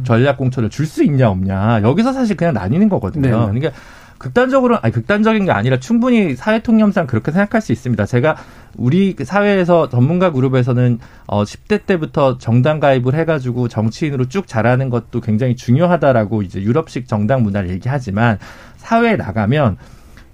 [0.04, 3.22] 전략 공천을 줄 수 있냐 없냐 여기서 사실 그냥 나뉘는 거거든요.
[3.22, 3.30] 네.
[3.60, 3.70] 그러니까
[4.18, 8.04] 극단적으로 아니 극단적인 게 아니라 충분히 사회 통념상 그렇게 생각할 수 있습니다.
[8.04, 8.36] 제가
[8.76, 15.20] 우리 사회에서 전문가 그룹에서는 어 10대 때부터 정당 가입을 해 가지고 정치인으로 쭉 자라는 것도
[15.22, 18.38] 굉장히 중요하다라고 이제 유럽식 정당 문화를 얘기하지만
[18.76, 19.78] 사회에 나가면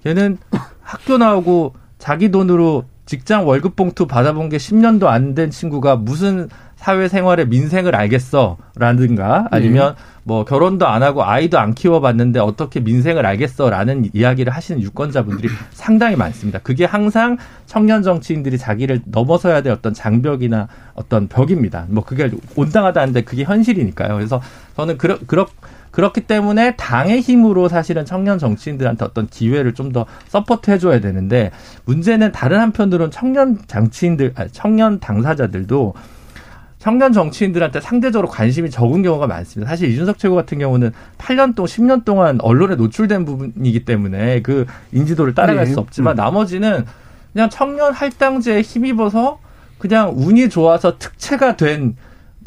[0.04, 0.38] 얘는
[0.80, 7.48] 학교 나오고 자기 돈으로 직장 월급 봉투 받아본 게 10년도 안 된 친구가 무슨 사회생활의
[7.48, 14.82] 민생을 알겠어라든가 아니면 뭐 결혼도 안 하고 아이도 안 키워봤는데 어떻게 민생을 알겠어라는 이야기를 하시는
[14.82, 16.58] 유권자분들이 상당히 많습니다.
[16.60, 21.86] 그게 항상 청년 정치인들이 자기를 넘어서야 될 어떤 장벽이나 어떤 벽입니다.
[21.88, 24.14] 뭐 그게 온당하다는데 그게 현실이니까요.
[24.14, 24.40] 그래서
[24.76, 25.46] 저는 그러, 그렇
[25.92, 31.52] 그렇기 때문에 당의 힘으로 사실은 청년 정치인들한테 어떤 기회를 좀 더 support 해줘야 되는데
[31.86, 35.94] 문제는 다른 한편으로는 청년 정치인들, 청년 당사자들도
[36.86, 39.68] 청년 정치인들한테 상대적으로 관심이 적은 경우가 많습니다.
[39.68, 45.34] 사실 이준석 최고 같은 경우는 8년 동안, 10년 동안 언론에 노출된 부분이기 때문에 그 인지도를
[45.34, 45.72] 따라갈 네.
[45.72, 46.84] 수 없지만 나머지는
[47.32, 49.40] 그냥 청년 할당제에 힘입어서
[49.78, 51.96] 그냥 운이 좋아서 특채가 된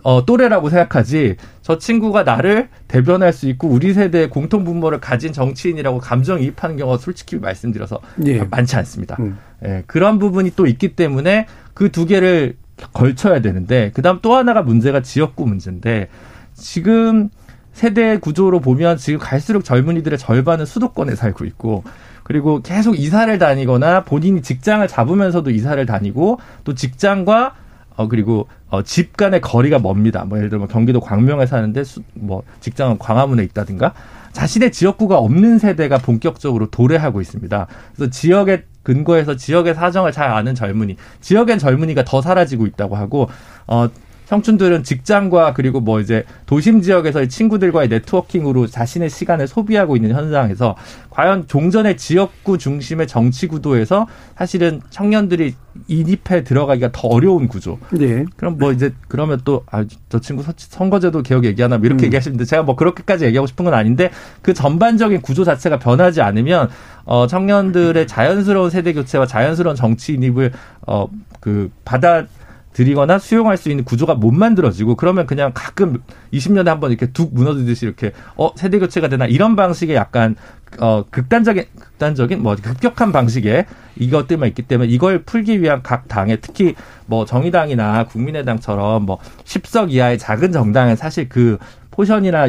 [0.04, 5.98] 어, 또래라고 생각하지 저 친구가 나를 대변할 수 있고 우리 세대의 공통 분모를 가진 정치인이라고
[5.98, 8.42] 감정이입하는 경우가 솔직히 말씀드려서 예.
[8.50, 9.18] 많지 않습니다.
[9.20, 9.38] 음.
[9.66, 12.56] 예, 그런 부분이 또 있기 때문에 그 두 개를
[12.94, 16.10] 걸쳐야 되는데 그다음 또 하나가 문제가 지역구 문제인데
[16.54, 17.30] 지금
[17.74, 21.84] 세대 구조로 보면 지금 갈수록 젊은이들의 절반은 수도권에 살고 있고
[22.24, 27.56] 그리고 계속 이사를 다니거나 본인이 직장을 잡으면서도 이사를 다니고 또 직장과
[27.96, 30.26] 어 그리고 어집 간의 거리가 멉니다.
[30.26, 33.94] 뭐 예를 뭐 경기도 광명에 사는데 수, 뭐 직장은 광화문에 있다든가
[34.32, 37.68] 자신의 지역구가 없는 세대가 본격적으로 도래하고 있습니다.
[37.96, 43.30] 그래서 지역의 근거에서 지역의 사정을 잘 아는 젊은이, 지역엔 젊은이가 더 사라지고 있다고 하고
[43.68, 43.88] 어
[44.30, 50.76] 청춘들은 직장과 그리고 뭐 이제 도심 지역에서의 친구들과의 네트워킹으로 자신의 시간을 소비하고 있는 현상에서
[51.10, 54.06] 과연 종전의 지역구 중심의 정치 구도에서
[54.38, 55.56] 사실은 청년들이
[55.88, 57.80] 인입해 들어가기가 더 어려운 구조.
[58.00, 58.24] 예.
[58.38, 62.08] 그럼 뭐 이제 그러면 또 아 저 친구 서- 선거제도 개혁 얘기하나 뭐 이렇게 음.
[62.08, 64.12] 얘기하시는데 제가 뭐 그렇게까지 얘기하고 싶은 건 아닌데
[64.44, 66.70] 그 전반적인 구조 자체가 변하지 않으면
[67.06, 70.52] 어 청년들의 자연스러운 세대 교체와 자연스러운 정치 인입을
[70.86, 72.26] 어그 받아
[72.74, 76.02] 들이거나 수용할 수 있는 구조가 못 만들어지고 그러면 그냥 가끔
[76.34, 80.36] 20년에 한 번 이렇게 툭 무너지듯이 이렇게 어 세대 교체가 되나 이런 방식의 약간
[80.80, 83.66] 어 극단적인 극단적인 뭐 급격한 방식의
[83.98, 86.76] 이것들만 있기 때문에 이걸 풀기 위한 각 당의 특히
[87.08, 91.58] 뭐 정의당이나 국민의당처럼 뭐 10석 이하의 작은 정당은 사실 그
[91.92, 92.48] 포션이나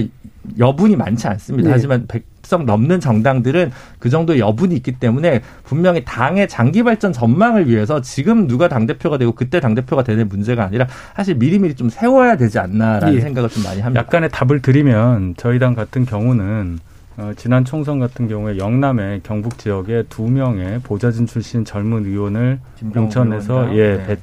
[0.59, 1.69] 여분이 많지 않습니다.
[1.71, 1.73] 네.
[1.73, 2.07] 하지만
[2.51, 3.71] 백석 넘는 정당들은
[4.01, 9.17] 그 정도 여분이 있기 때문에 분명히 당의 장기 발전 전망을 위해서 지금 누가 당 대표가
[9.19, 13.21] 되고 그때 당 대표가 되는 문제가 아니라 사실 미리미리 좀 세워야 되지 않나라는 예.
[13.21, 14.01] 생각을 좀 많이 합니다.
[14.01, 16.81] 약간의 답을 드리면 저희 당 같은 경우는
[17.17, 22.59] 어, 지난 총선 같은 경우에 영남의 경북 지역에 두 명의 보좌진 출신 젊은 의원을
[22.93, 23.77] 공천해서?
[23.77, 24.07] 예, 네.
[24.07, 24.17] 배,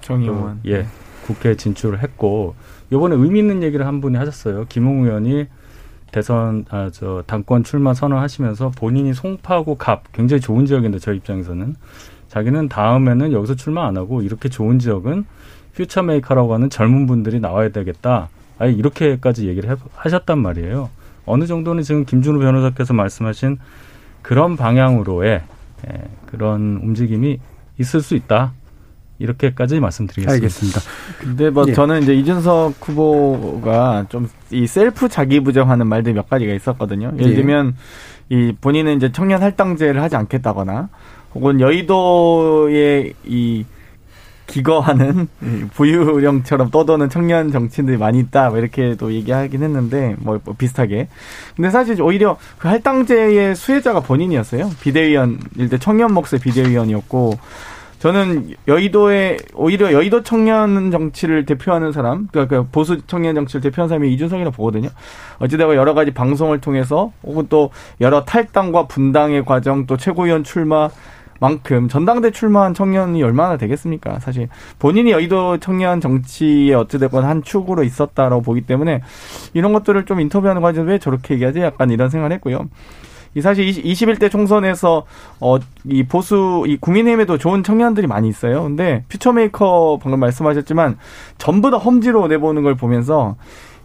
[0.00, 0.60] 정의원.
[0.62, 0.86] 그, 예,
[1.26, 2.54] 국회에 진출을 했고
[2.92, 4.66] 요번에 의미 있는 얘기를 한 분이 하셨어요.
[4.68, 5.46] 김웅 의원이
[6.12, 11.74] 대선 아 저 당권 출마 선언하시면서 본인이 송파구 갑 굉장히 좋은 지역인데 저희 입장에서는
[12.28, 15.24] 자기는 다음에는 여기서 출마 안 하고 이렇게 좋은 지역은
[15.74, 18.28] 퓨처메이커라고 하는 젊은 분들이 나와야 되겠다.
[18.58, 20.90] 아예 이렇게까지 얘기를 해, 하셨단 말이에요.
[21.24, 23.58] 어느 정도는 지금 김준우 변호사께서 말씀하신
[24.20, 25.42] 그런 방향으로의
[25.88, 27.40] 예, 그런 움직임이
[27.78, 28.52] 있을 수 있다.
[29.22, 30.32] 이렇게까지 말씀드리겠습니다.
[30.32, 30.80] 알겠습니다.
[31.20, 31.72] 근데 뭐 예.
[31.72, 37.12] 저는 이제 이준석 후보가 좀 이 셀프 자기 부정하는 말들 몇 가지가 있었거든요.
[37.18, 37.34] 예를 예.
[37.36, 37.74] 들면
[38.28, 40.88] 이 본인은 이제 청년 할당제를 하지 않겠다거나
[41.34, 43.64] 혹은 여의도의 이
[44.46, 48.50] 기거하는 이 부유령처럼 떠도는 청년 정치인들이 많이 있다.
[48.50, 51.08] 뭐 이렇게 또 얘기하긴 했는데 뭐, 뭐 비슷하게.
[51.56, 54.70] 근데 사실 오히려 그 할당제의 수혜자가 본인이었어요.
[54.82, 57.38] 비대위원 일대 청년 목세 비대위원이었고
[58.02, 64.12] 저는 여의도에 오히려 여의도 청년 정치를 대표하는 사람, 그러니까 그 보수 청년 정치를 대표하는 사람이
[64.14, 64.88] 이준석이라고 보거든요.
[65.38, 70.88] 어찌되건 여러 가지 방송을 통해서 혹은 또 여러 탈당과 분당의 과정, 또 최고위원 출마
[71.38, 74.18] 만큼 전당대 출마한 청년이 얼마나 되겠습니까?
[74.18, 74.48] 사실
[74.80, 79.00] 본인이 여의도 청년 정치에 어찌됐건 한 축으로 있었다라고 보기 때문에
[79.54, 81.60] 이런 것들을 좀 인터뷰하는 과정에서 왜 저렇게 얘기하지?
[81.60, 82.66] 약간 이런 생각을 했고요.
[83.34, 85.04] 이 사실 21대 총선에서
[85.40, 88.62] 어 이 보수 이 국민의힘에도 좋은 청년들이 많이 있어요.
[88.62, 90.96] 근데 Future Maker 방금 말씀하셨지만
[91.38, 93.34] 전부 다 험지로 내보내는 걸 보면서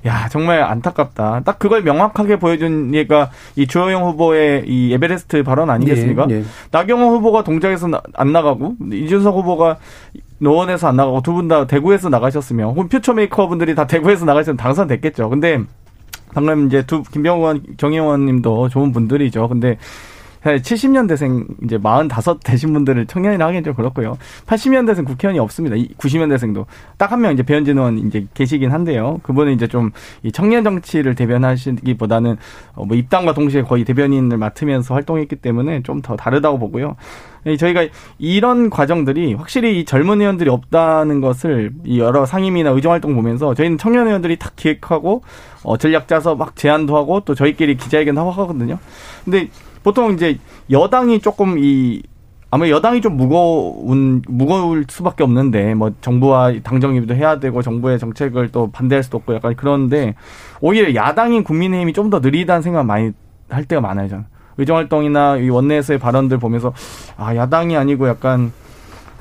[0.05, 1.41] 야 정말 안타깝다.
[1.43, 6.27] 딱 그걸 명확하게 보여준 예가 이 주호영 후보의 이 에베레스트 발언 아니겠습니까?
[6.29, 6.43] 예, 예.
[6.71, 9.77] 나경원 후보가 동작에서 나- 안 나가고 이준석 후보가
[10.37, 14.55] 노원에서 안 나가고 두 분 다 대구에서 나가셨으면 혹은 Future Maker 분들이 다 대구에서 나가셨으면
[14.57, 15.29] 당선됐겠죠.
[15.29, 15.61] 근데
[16.33, 19.47] 방금 이제 두 김병호 의원, 정의원 님도 좋은 분들이죠.
[19.47, 19.77] 근데
[20.47, 24.17] 사실 70년대생 이제 45 되신 분들을 청년이라 하기엔 좀 그렇고요.
[24.45, 25.75] 80년대생 국회의원이 없습니다.
[25.97, 26.65] 90년대생도
[26.97, 29.19] 딱 한 명 이제 배현진 의원 이제 계시긴 한데요.
[29.23, 29.91] 그분은 이제 좀
[30.23, 32.37] 이 청년 정치를 대변하시기보다는
[32.75, 36.95] 어, 뭐 입당과 동시에 거의 대변인을 맡으면서 활동했기 때문에 좀 더 다르다고 보고요.
[37.45, 37.87] 이 저희가
[38.19, 43.77] 이런 과정들이 확실히 이 젊은 의원들이 없다는 것을 이 여러 상임이나 의정 활동 보면서 저희는
[43.79, 45.23] 청년 의원들이 탁 기획하고
[45.63, 48.77] 어 전략 짜서 막 제안도 하고 또 저희끼리 기자회견 하고 하거든요.
[49.25, 49.49] 근데
[49.87, 50.37] 보통 이제
[50.69, 52.03] 여당이 조금 이
[52.51, 58.51] 아마 여당이 좀 무거운 무거울 수밖에 없는데 뭐 정부와 당 정립도 해야 되고 정부의 정책을
[58.51, 60.15] 또 반대할 수도 없고 약간 그런데
[60.59, 63.13] 오히려 야당인 국민의힘이 좀 더 느리다는 생각 많이
[63.49, 64.25] 할 때가 많아요 저는.
[64.57, 66.73] 의정 활동이나 이 원내에서의 발언들 보면서
[67.15, 68.51] 아 야당이 아니고 약간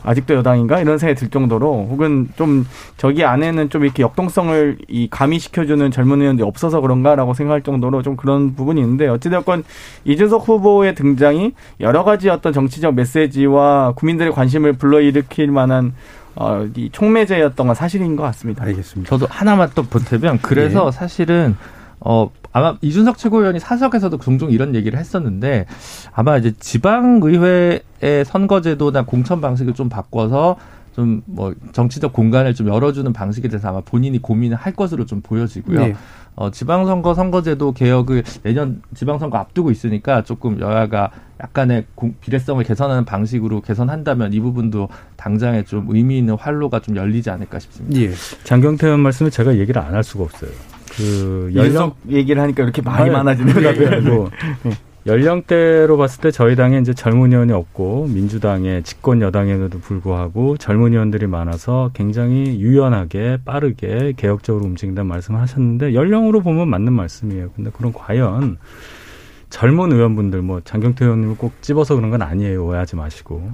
[0.06, 2.64] 아직도 여당인가 이런 생각이 들 정도로 혹은 좀
[2.96, 8.54] 저기 안에는 좀 이렇게 역동성을 이 가미시켜주는 젊은 의원들이 없어서 그런가라고 생각할 정도로 좀 그런
[8.54, 9.64] 부분이 있는데 어찌됐건
[10.04, 15.92] 이준석 후보의 등장이 여러 가지 어떤 정치적 메시지와 국민들의 관심을 불러일으킬 만한
[16.36, 18.62] 어, 이 촉매제였던 건 사실인 것 같습니다.
[18.64, 19.08] 알겠습니다.
[19.08, 20.90] 저도 하나만 또 보태면 그래서 예.
[20.92, 21.56] 사실은
[21.98, 25.66] 어 아마 이준석 최고위원이 사석에서도 종종 이런 얘기를 했었는데
[26.14, 27.82] 아마 이제 지방의회의
[28.24, 30.56] 선거제도나 공천 방식을 좀 바꿔서
[30.94, 35.78] 좀 뭐 정치적 공간을 좀 열어주는 방식에 대해서 아마 본인이 고민을 할 것으로 좀 보여지고요.
[35.80, 35.94] 네.
[36.36, 41.10] 어, 지방선거 선거제도 개혁을 내년 지방선거 앞두고 있으니까 조금 여야가
[41.42, 44.88] 약간의 공- 비례성을 개선하는 방식으로 개선한다면 이 부분도
[45.18, 48.00] 당장에 좀 의미 있는 활로가 좀 열리지 않을까 싶습니다.
[48.00, 48.12] 예.
[48.44, 50.50] 장경태 의원 말씀을 제가 얘기를 안 할 수가 없어요.
[50.96, 53.88] 그 연령 얘기를 하니까 이렇게 말이 아니, 많아지는 그게 거고요.
[53.88, 54.30] 아니고
[55.06, 61.28] 연령대로 봤을 때 저희 당에 이제 젊은 의원이 없고 민주당의 집권 여당에도 불구하고 젊은 의원들이
[61.28, 67.50] 많아서 굉장히 유연하게 빠르게 개혁적으로 움직인다는 말씀을 하셨는데 연령으로 보면 맞는 말씀이에요.
[67.54, 68.58] 근데 그럼 과연
[69.48, 72.64] 젊은 의원분들 뭐 장경태 의원님을 꼭 집어서 그런 건 아니에요.
[72.64, 73.48] 오해하지 마시고.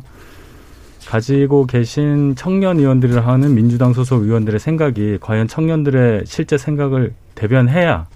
[1.13, 8.07] 가지고 계신 청년 의원들이라 하는 민주당 소속 의원들의 생각이 과연 청년들의 실제 생각을 대변해야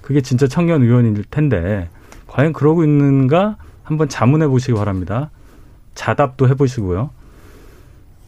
[0.00, 1.90] 그게 진짜 청년 의원일 텐데
[2.26, 5.30] 과연 그러고 있는가 한번 자문해 보시기 바랍니다.
[5.94, 7.10] 자답도 해보시고요.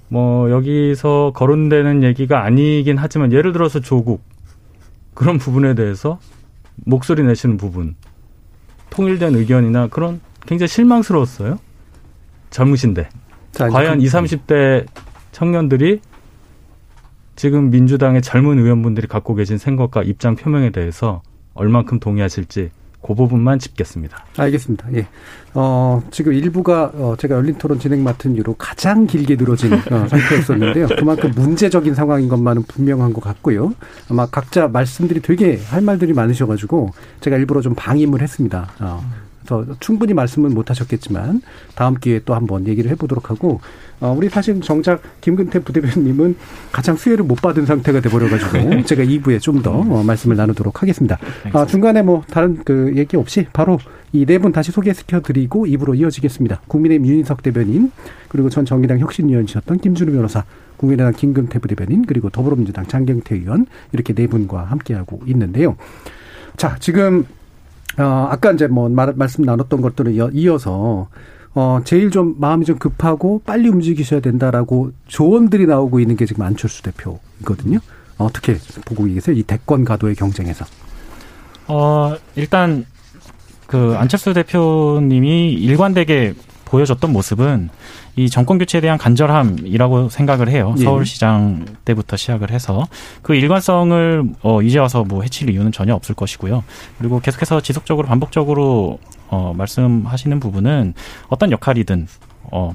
[0.09, 4.21] 뭐 여기서 거론되는 얘기가 아니긴 하지만 예를 들어서 조국
[5.15, 6.19] 그런 부분에 대해서
[6.85, 7.97] 목소리 내시는 부분
[8.91, 11.59] 통일된 의견이나 그런 굉장히 실망스러웠어요.
[12.51, 13.09] 젊으신데
[13.59, 14.13] 자, 과연 그- 20,
[14.47, 14.87] 30대
[15.33, 16.01] 청년들이
[17.35, 21.23] 지금 민주당의 젊은 의원분들이 갖고 계신 생각과 입장 표명에 대해서
[21.55, 22.71] 얼만큼 동의하실지
[23.03, 24.25] 그 부분만 짚겠습니다.
[24.37, 24.93] 알겠습니다.
[24.95, 25.07] 예.
[25.55, 29.79] 어, 지금 일부가 어, 제가 열린 토론 진행 맡은 이후로 가장 길게 늘어진 어,
[30.09, 30.87] 상태였었는데요.
[30.99, 33.73] 그만큼 문제적인 상황인 것만은 분명한 것 같고요.
[34.09, 36.91] 아마 각자 말씀들이 되게 할 말들이 많으셔가지고
[37.21, 38.69] 제가 일부러 좀 방임을 했습니다.
[38.81, 39.01] 어,
[39.57, 41.41] 그래서 충분히 말씀은 못 하셨겠지만
[41.75, 43.61] 다음 기회에 또 한번 얘기를 해보도록 하고
[44.01, 46.37] 어, 우리 사실 정작 김근태 부대변님은
[46.71, 51.19] 가장 수혜를 못 받은 상태가 돼버려가지고 제가 2부에 좀더 어, 말씀을 나누도록 하겠습니다.
[51.53, 53.79] 아, 중간에 뭐 다른 그 얘기 없이 바로
[54.13, 56.63] 이 네 분 다시 소개시켜드리고 2부로 이어지겠습니다.
[56.69, 57.91] 국민의힘 윤인석 대변인
[58.29, 60.45] 그리고 전 정의당 혁신위원이셨던 김준우 변호사
[60.79, 65.77] 국민의당 김근태 부대변인 그리고 더불어민주당 장경태 의원 이렇게 네 분과 함께하고 있는데요.
[66.57, 67.27] 자 지금
[67.99, 71.09] 어, 아까 이제 뭐 말, 말씀 나눴던 것들을 이어- 이어서
[71.55, 76.83] 어, 제일 좀 마음이 좀 급하고 빨리 움직이셔야 된다라고 조언들이 나오고 있는 게 지금 안철수
[76.83, 77.79] 대표거든요.
[78.17, 79.35] 어떻게 보고 계세요?
[79.37, 80.65] 이 대권 가도의 경쟁에서.
[81.67, 82.85] 어, 일단
[83.67, 86.35] 그 안철수 대표님이 일관되게
[86.69, 87.71] 보여줬던 모습은
[88.17, 90.75] 이 정권 교체에 대한 간절함이라고 생각을 해요.
[90.79, 90.85] 예.
[90.85, 92.87] 서울시장 때부터 시작을 해서
[93.23, 96.65] 그 일관성을 어, 이제 와서 뭐 해칠 이유는 전혀 없을 것이고요.
[96.99, 98.99] 그리고 계속해서 지속적으로 반복적으로
[99.29, 100.95] 어, 말씀하시는 부분은
[101.29, 102.07] 어떤 역할이든
[102.51, 102.73] 어,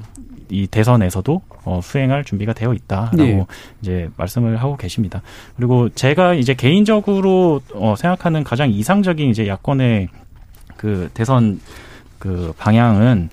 [0.50, 3.46] 이 대선에서도 어, 수행할 준비가 되어 있다라고 네.
[3.80, 5.22] 이제 말씀을 하고 계십니다.
[5.56, 10.08] 그리고 제가 이제 개인적으로 어, 생각하는 가장 이상적인 이제 야권의
[10.76, 11.60] 그 대선
[12.18, 13.30] 그 방향은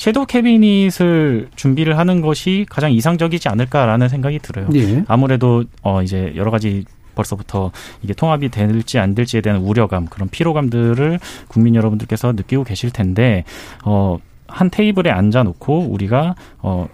[0.00, 4.66] 섀도우 캐비닛을 준비를 하는 것이 가장 이상적이지 않을까라는 생각이 들어요.
[4.74, 5.04] 예.
[5.06, 7.70] 아무래도 어 이제 여러 가지 벌써부터
[8.00, 13.44] 이게 통합이 될지 안 될지에 대한 우려감 그런 피로감들을 국민 여러분들께서 느끼고 계실 텐데
[13.84, 16.88] 어한 테이블에 앉아 놓고 우리가 어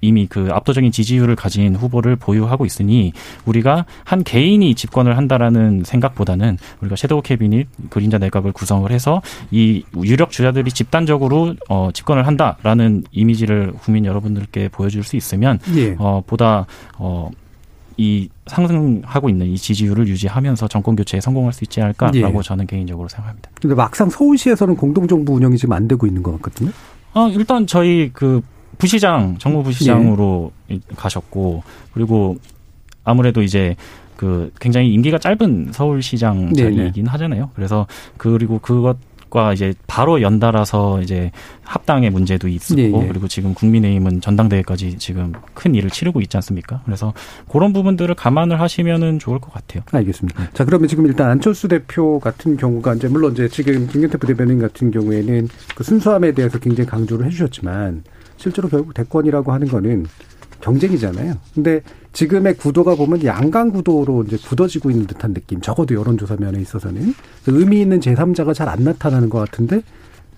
[0.00, 3.12] 이미 그 압도적인 지지율을 가진 후보를 보유하고 있으니
[3.44, 10.30] 우리가 한 개인이 집권을 한다라는 생각보다는 우리가 섀도우 캐비닛 그림자 내각을 구성을 해서 이 유력
[10.30, 15.96] 주자들이 집단적으로 어 집권을 한다라는 이미지를 국민 여러분들께 보여줄 수 있으면 예.
[15.98, 16.66] 어, 보다,
[16.98, 17.30] 어,
[17.96, 22.42] 이 상승하고 있는 이 지지율을 유지하면서 정권 교체에 성공할 수 있지 않을까라고 예.
[22.42, 23.50] 저는 개인적으로 생각합니다.
[23.60, 26.70] 근데 막상 서울시에서는 공동정부 운영이 지금 안 되고 있는 것 같거든요.
[27.14, 28.40] 아, 일단 저희 그
[28.78, 31.62] 부시장, 정무 부시장으로 이- 가셨고,
[31.92, 32.36] 그리고
[33.04, 33.76] 아무래도 이제
[34.16, 36.52] 그 굉장히 임기가 짧은 서울시장.
[36.54, 37.50] 자리이긴 하잖아요.
[37.54, 38.96] 그래서 그리고 그것
[39.30, 43.08] 과 이제 바로 연달아서 이제 합당의 문제도 있었고, 예, 예.
[43.08, 46.80] 그리고 지금 국민의힘은 전당대회까지 지금 큰 일을 치르고 있지 않습니까?
[46.86, 47.12] 그래서
[47.46, 49.82] 그런 부분들을 감안을 하시면은 좋을 것 같아요.
[49.92, 50.52] 알겠습니다.
[50.54, 54.90] 자, 그러면 지금 일단 안철수 대표 같은 경우가 이제 물론 이제 지금 김경태 부대변인 같은
[54.90, 58.04] 경우에는 그 순수함에 대해서 굉장히 강조를 해주셨지만
[58.38, 60.06] 실제로 결국 대권이라고 하는 거는
[60.60, 61.34] 경쟁이잖아요.
[61.54, 61.82] 근데
[62.12, 65.60] 지금의 구도가 보면 양강 구도로 이제 굳어지고 있는 듯한 느낌.
[65.60, 67.14] 적어도 여론조사 면에 있어서는
[67.46, 69.82] 의미 있는 제3자가 잘 안 나타나는 것 같은데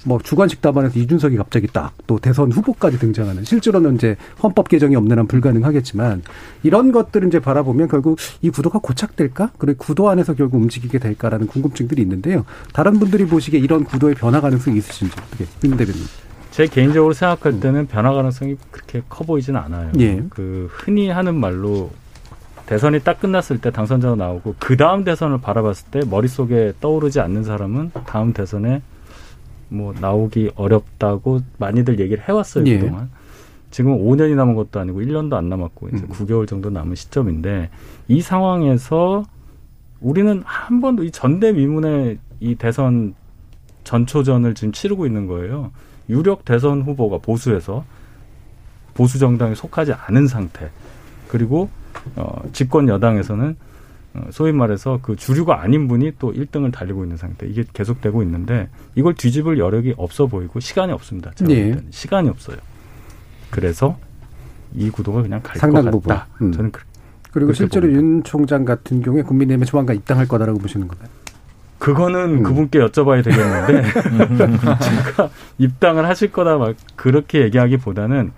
[0.05, 5.17] 뭐 주관식 답안에서 이준석이 갑자기 딱 또 대선 후보까지 등장하는 실제로는 이제 헌법 개정이 없는
[5.19, 6.23] 한 불가능하겠지만
[6.65, 9.53] 이런 것들을 이제 바라보면 결국 이 구도가 고착될까?
[9.59, 12.45] 그리고 구도 안에서 결국 움직이게 될까라는 궁금증들이 있는데요.
[12.73, 16.03] 다른 분들이 보시기에 이런 구도의 변화 가능성이 있으신지 어떻게 김 대변인.
[16.51, 19.93] 제 개인적으로 생각할 때는 변화 가능성이 그렇게 커 보이지는 않아요.
[20.01, 20.23] 예.
[20.31, 21.91] 그 흔히 하는 말로
[22.67, 27.91] 대선이 딱 끝났을 때 당선자가 나오고 그 다음 대선을 바라봤을 때 머릿속에 떠오르지 않는 사람은
[28.07, 28.83] 다음 대선에
[29.69, 32.79] 뭐 나오기 어렵다고 많이들 얘기를 해왔어요 예.
[32.79, 33.11] 그동안.
[33.71, 36.09] 지금 5년이 남은 것도 아니고 1년도 안 남았고 이제 음.
[36.09, 37.71] 9개월 정도 남은 시점인데
[38.09, 39.25] 이 상황에서
[40.01, 43.15] 우리는 한 번도 이 전대미문의 이 대선
[43.85, 45.71] 전초전을 지금 치르고 있는 거예요.
[46.11, 47.85] 유력 대선 후보가 보수에서
[48.95, 50.69] 보수 정당에 속하지 않은 상태.
[51.29, 51.71] 그리고
[52.17, 53.57] 어, 집권 여당에서는
[54.15, 57.47] 어, 소위 말해서 그 주류가 아닌 분이 또 1등을 달리고 있는 상태.
[57.47, 61.31] 이게 계속되고 있는데 이걸 뒤집을 여력이 없어 보이고 시간이 없습니다.
[61.31, 62.57] 때는 시간이 없어요.
[63.51, 63.99] 그래서
[64.75, 65.91] 이 구도가 그냥 갈 것 같다.
[65.91, 66.17] 부분.
[66.49, 66.53] 음.
[66.53, 66.83] 저는 그,
[67.33, 68.01] 그리고 실제로 봅니다.
[68.03, 71.09] 윤 총장 같은 경우에 국민의힘에 조만간 입당할 거다라고 보시는 건가요?
[71.81, 72.43] 그거는 음.
[72.43, 73.83] 그분께 여쭤봐야 되겠는데
[74.79, 78.31] 제가 입당을 하실 거다 막 그렇게 얘기하기보다는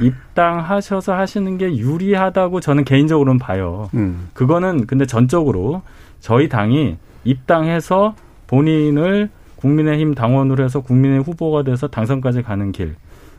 [0.00, 3.88] 입당하셔서 하시는 게 유리하다고 저는 개인적으로는 봐요.
[3.94, 4.28] 음.
[4.34, 5.82] 그거는 근데 전적으로
[6.20, 8.14] 저희 당이 입당해서
[8.46, 12.94] 본인을 국민의힘 당원으로 해서 국민의 후보가 돼서 당선까지 가는 길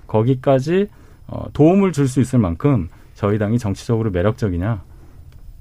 [0.07, 0.87] 거기까지
[1.27, 4.81] 어, 도움을 줄 수 있을 만큼 저희 당이 정치적으로 매력적이냐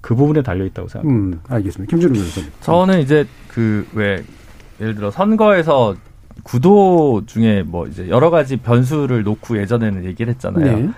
[0.02, 1.38] 그 부분에 달려 있다고 생각합니다.
[1.38, 1.90] 음, 알겠습니다.
[1.90, 2.50] 김준우 변호사님.
[2.60, 4.22] 저는 이제 그 왜
[4.80, 5.94] 예를 들어 선거에서
[6.42, 10.78] 구도 중에 뭐 이제 여러 가지 변수를 놓고 예전에는 얘기를 했잖아요.
[10.78, 10.88] 네.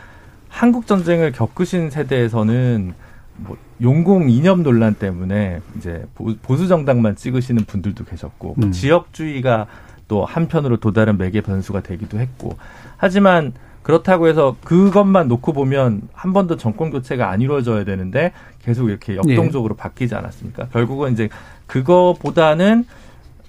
[0.48, 2.94] 한국 전쟁을 겪으신 세대에서는
[3.38, 8.72] 뭐 용공 이념 논란 때문에 이제 보- 보수 정당만 찍으시는 분들도 계셨고 뭐 음.
[8.72, 9.66] 지역주의가
[10.08, 12.56] 또 한편으로 또 다른 매개 변수가 되기도 했고
[12.96, 13.52] 하지만
[13.84, 18.32] 그렇다고 해서 그것만 놓고 보면 한 번도 정권 교체가 안 이루어져야 되는데
[18.64, 20.68] 계속 이렇게 역동적으로 바뀌지 않았습니까?
[20.72, 21.28] 결국은 이제
[21.66, 22.86] 그거보다는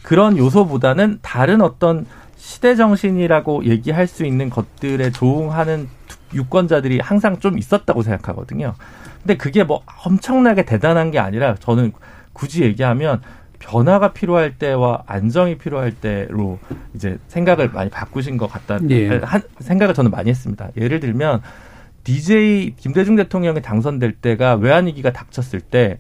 [0.04, 2.06] 그런 요소보다는 다른 어떤
[2.36, 5.88] 시대 정신이라고 얘기할 수 있는 것들에 조응하는
[6.34, 8.76] 유권자들이 항상 좀 있었다고 생각하거든요.
[9.22, 11.94] 근데 그게 뭐 엄청나게 대단한 게 아니라 저는
[12.34, 13.22] 굳이 얘기하면
[13.66, 16.60] 변화가 필요할 때와 안정이 필요할 때로
[16.94, 18.80] 이제 생각을 많이 바꾸신 것 같다.
[18.90, 19.18] 예.
[19.18, 20.70] 한 생각을 저는 많이 했습니다.
[20.78, 21.42] 예를 들면
[22.04, 25.98] DJ 김대중 대통령이 당선될 때가 외환위기가 닥쳤을 때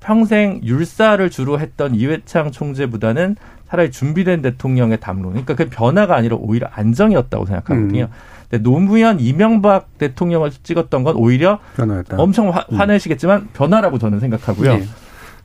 [0.00, 3.36] 평생 율사를 주로 했던 이회창 총재보다는
[3.68, 5.32] 차라리 준비된 대통령의 담론.
[5.32, 8.04] 그러니까 그 변화가 아니라 오히려 안정이었다고 생각하거든요.
[8.04, 8.08] 음.
[8.48, 12.16] 근데 노무현, 이명박 대통령을 찍었던 건 오히려 변화였다.
[12.16, 14.70] 엄청 화, 화내시겠지만 변화라고 저는 생각하고요.
[14.70, 14.84] 예.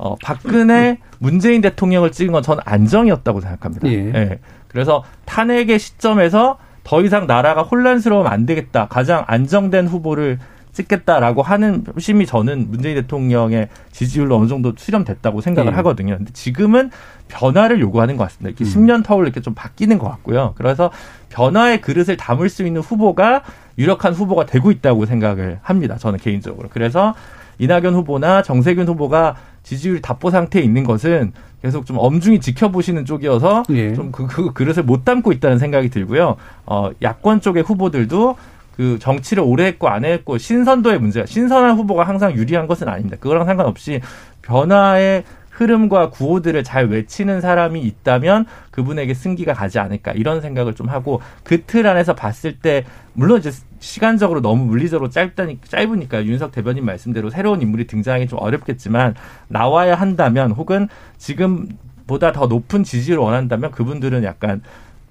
[0.02, 3.88] 어, 박근혜, 문재인 대통령을 찍은 건 저는 안정이었다고 생각합니다.
[3.88, 4.40] 예.
[4.68, 8.88] 그래서 탄핵의 시점에서 더 이상 나라가 혼란스러우면 안 되겠다.
[8.88, 10.40] 가장 안정된 후보를
[10.72, 15.76] 찍겠다라고 하는 심이 저는 문재인 대통령의 지지율로 어느 정도 수렴됐다고 생각을 예.
[15.76, 16.18] 하거든요.
[16.18, 16.90] 근데 지금은
[17.28, 18.50] 변화를 요구하는 것 같습니다.
[18.50, 18.88] 이렇게 음.
[18.88, 20.56] 10년 터울 이렇게 좀 바뀌는 것 같고요.
[20.58, 20.90] 그래서
[21.30, 23.44] 변화의 그릇을 담을 수 있는 후보가
[23.78, 25.98] 유력한 후보가 되고 있다고 생각을 합니다.
[26.00, 26.70] 저는 개인적으로.
[26.72, 27.14] 그래서
[27.60, 33.94] 이낙연 후보나 정세균 후보가 지지율 답보 상태에 있는 것은 계속 좀 엄중히 지켜보시는 쪽이어서 예.
[33.94, 36.38] 좀 그, 그 그릇을 못 담고 있다는 생각이 들고요.
[36.66, 38.36] 어, 야권 쪽의 후보들도
[38.76, 43.18] 그 정치를 오래 했고 안 했고 신선도의 문제가 신선한 후보가 항상 유리한 것은 아닙니다.
[43.20, 44.02] 그거랑 상관없이
[44.42, 45.24] 변화의
[45.62, 51.62] 흐름과 구호들을 잘 외치는 사람이 있다면 그분에게 승기가 가지 않을까 이런 생각을 좀 하고 그
[51.72, 52.84] 틀 안에서 봤을 때
[53.14, 59.16] 물론 이제 시간적으로 너무 물리적으로 짧다니 짧으니까 윤석 대변인 말씀대로 새로운 인물이 등장하기 좀 어렵겠지만
[59.48, 61.70] 나와야 한다면 혹은 지금
[62.08, 64.62] 보다 더 높은 지지를 원한다면 그분들은 약간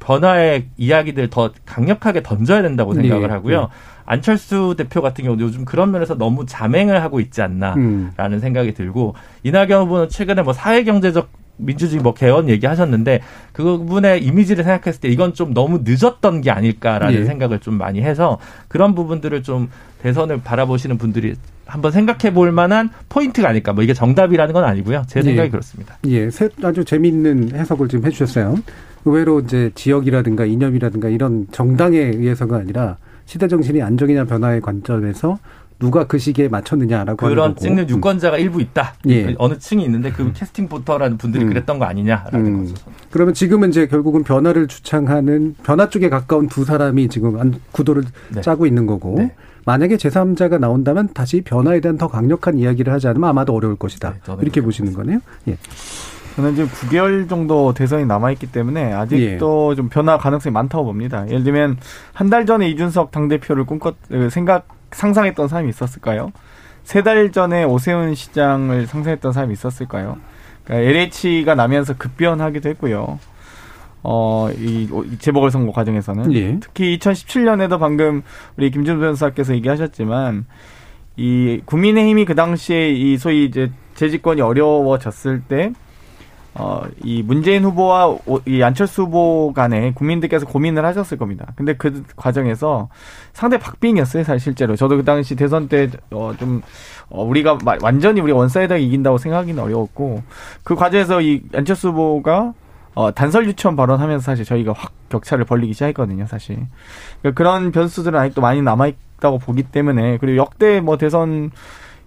[0.00, 3.60] 변화의 이야기들 더 강력하게 던져야 된다고 생각을 네, 하고요.
[3.60, 3.66] 네.
[4.06, 7.74] 안철수 대표 같은 경우도 요즘 그런 면에서 너무 자맹을 하고 있지 않나.
[7.74, 8.10] 음.
[8.16, 11.30] 라는 생각이 들고 이낙연 후보는 최근에 뭐 사회 경제적
[11.60, 13.20] 민주주의 뭐 개헌 얘기하셨는데
[13.52, 17.24] 그분의 이미지를 생각했을 때 이건 좀 너무 늦었던 게 아닐까라는 예.
[17.24, 18.38] 생각을 좀 많이 해서
[18.68, 19.68] 그런 부분들을 좀
[20.02, 21.34] 대선을 바라보시는 분들이
[21.70, 25.50] 한번 생각해 볼 만한 포인트가 아닐까 뭐 이게 정답이라는 건 아니고요 제 생각이 예.
[25.50, 25.96] 그렇습니다.
[26.06, 28.56] 예, 세- 아주 재미있는 해석을 지금 해주셨어요.
[29.04, 35.38] 의외로 이제 지역이라든가 이념이라든가 이런 정당에 의해서가 아니라 시대 정신이 안정이냐 변화의 관점에서
[35.78, 37.56] 누가 그 시기에 맞췄느냐라고 하는 그런.
[37.56, 38.92] 찍는 유권자가 일부 있다.
[39.08, 39.34] 예.
[39.38, 41.48] 어느 층이 있는데 그 캐스팅 보터라는 분들이 음.
[41.48, 42.66] 그랬던 거 아니냐라는 음.
[42.66, 42.74] 거죠.
[43.10, 48.02] 그러면 지금은 이제 결국은 변화를 주창하는 변화 쪽에 가까운 두 사람이 지금 안- 구도를
[48.34, 48.42] 네.
[48.42, 49.32] 짜고 있는 거고 네.
[49.70, 54.14] 만약에 제3자가 나온다면 다시 변화에 대한 더 강력한 이야기를 하지 않으면 아마도 어려울 것이다.
[54.26, 55.20] 네, 이렇게 보시는 거네요.
[55.46, 55.56] 예.
[56.34, 61.24] 저는 지금 9개월 정도 대선이 남아있기 때문에 아직도 좀 변화 가능성이 많다고 봅니다.
[61.28, 61.76] 예를 들면
[62.12, 66.32] 한 달 전에 이준석 당대표를 꿈꿨, 어, 생각, 상상했던 사람이 있었을까요?
[66.82, 70.16] 세 달 전에 오세훈 시장을 상상했던 사람이 있었을까요?
[70.64, 73.20] 그러니까 LH가 나면서 급변하기도 했고요.
[74.02, 76.32] 어, 이, 이 재보궐선거 과정에서는.
[76.34, 76.58] 예.
[76.60, 78.22] 특히 2017년에도 방금
[78.56, 80.46] 우리 김준호 변호사께서 얘기하셨지만
[81.16, 85.72] 이 국민의힘이 그 당시에 이 소위 이제 재집권이 어려워졌을 때
[86.54, 91.46] 어, 이 문재인 후보와 오- 이 안철수 후보 간에 국민들께서 고민을 하셨을 겁니다.
[91.54, 92.88] 근데 그 과정에서
[93.32, 94.74] 상대 박빙이었어요, 사실 실제로.
[94.74, 96.60] 저도 그 당시 대선 때, 어, 좀,
[97.08, 100.22] 어, 우리가 마- 완전히 우리가 one side가 이긴다고 생각하기는 어려웠고,
[100.64, 102.52] 그 과정에서 이 안철수 후보가
[102.94, 106.56] 어, 단설 유치원 발언하면서 사실 저희가 확 격차를 벌리기 시작했거든요, 사실.
[107.22, 111.50] 그러니까 그런 변수들은 아직도 많이 남아있다고 보기 때문에, 그리고 역대 뭐 대선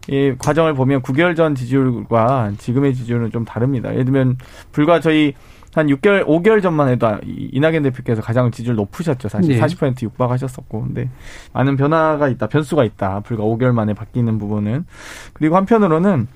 [0.10, 3.92] 이 과정을 보면 9개월 전 지지율과 지금의 지지율은 좀 다릅니다.
[3.94, 4.38] 예를 들면
[4.74, 5.34] 불과 저희
[5.74, 9.28] 한 6개월, 5개월 전만 해도 이- 이낙연 대표께서 가장 지지율 높으셨죠.
[9.30, 9.60] 사실 네.
[9.62, 10.82] 40% 육박하셨었고.
[10.84, 11.10] 근데
[11.54, 13.22] 많은 변화가 있다, 변수가 있다.
[13.22, 14.86] 불과 5개월 만에 바뀌는 부분은.
[15.34, 16.28] 그리고 한편으로는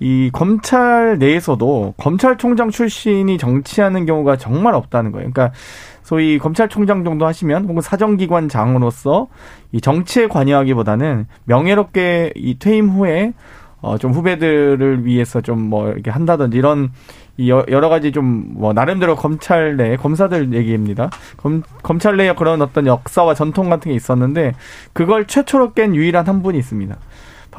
[0.00, 5.30] 이 검찰 내에서도 검찰총장 출신이 정치하는 경우가 정말 없다는 거예요.
[5.30, 5.54] 그러니까
[6.02, 9.28] 소위 검찰총장 정도 하시면 혹은 사정기관 장으로서
[9.72, 13.32] 이 정치에 관여하기보다는 명예롭게 이 퇴임 후에
[13.82, 16.90] 어 좀 후배들을 위해서 좀 뭐 이렇게 한다든지 이런
[17.48, 21.08] 여러 가지 좀 뭐 나름대로 검찰 내 검사들 얘기입니다.
[21.38, 24.52] 검 검찰 내에 그런 어떤 역사와 전통 같은 게 있었는데
[24.92, 26.96] 그걸 최초로 깬 유일한 한 분이 있습니다.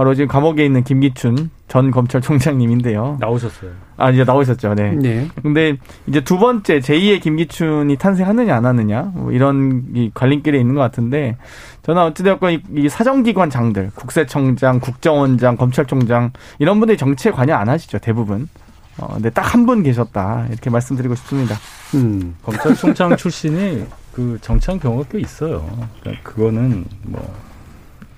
[0.02, 3.18] 바로 지금 감옥에 있는 김기춘 전 검찰총장님인데요.
[3.20, 3.70] 나오셨어요.
[3.97, 4.74] 아 이제 나오셨죠.
[4.74, 4.95] 네.
[4.95, 5.28] 네.
[5.43, 5.78] 근데
[6.08, 11.38] 이제 두 번째 제2의 김기춘이 탄생하느냐 안 하느냐 뭐 이런 이 갈림길에 있는 것 같은데
[11.84, 17.99] 저는 어찌되었건 이, 이 사정기관 장들 국세청장, 국정원장, 검찰총장 이런 분들이 정치에 관여 안 하시죠
[17.99, 18.49] 대부분.
[18.97, 21.56] 어, 근데 딱 한 분 계셨다 이렇게 말씀드리고 싶습니다.
[21.93, 22.34] 음.
[22.41, 25.64] 검찰총장 출신이 그 정치한 경우가 꽤 있어요.
[26.02, 27.51] 그러니까 그거는 뭐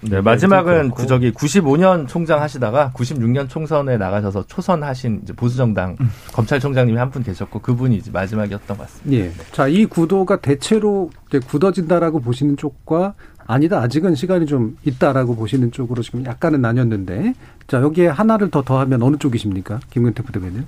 [0.10, 0.96] 네, 마지막은 그렇고.
[0.96, 5.96] 구 저기 95년 총장 하시다가 96년 총선에 나가셔서 초선하신 이제 보수정당
[6.34, 9.24] 검찰총장님이 한 분 계셨고 그분이 이제 마지막이었던 것 같습니다.
[9.26, 9.32] 예.
[9.52, 11.12] 자, 이 구도가 대체로
[11.48, 13.14] 굳어진다라고 보시는 쪽과
[13.46, 17.34] 아니다, 아직은 시간이 좀 있다라고 보시는 쪽으로 지금 약간은 나뉘었는데,
[17.68, 19.80] 자, 여기에 하나를 더 더하면 어느 쪽이십니까?
[19.92, 20.66] 김근태 부대변인.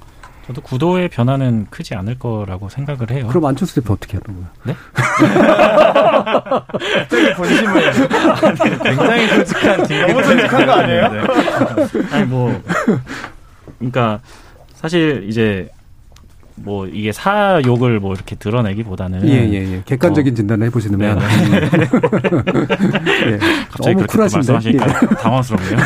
[0.48, 3.28] 저도 구도의 변화는 크지 않을 거라고 생각을 해요.
[3.28, 4.76] 그럼 안철수 대표 어떻게 하는 거야?
[6.84, 7.92] 갑자기 본심을
[8.84, 11.24] 굉장히 솔직한 너무 솔직한 거 아니에요?
[12.12, 12.62] 아니 뭐
[13.80, 14.20] 그러니까
[14.76, 15.68] 사실 이제
[16.58, 19.82] 뭐 이게 사욕을 뭐 이렇게 드러내기보다는 예, 예, 예.
[19.84, 21.20] 객관적인 진단을 해보시는 네, 면.
[23.28, 23.38] 예.
[23.70, 24.18] 갑자기 너무 그렇게.
[24.38, 25.16] 말씀하시니까 예.
[25.16, 25.78] 당황스럽네요.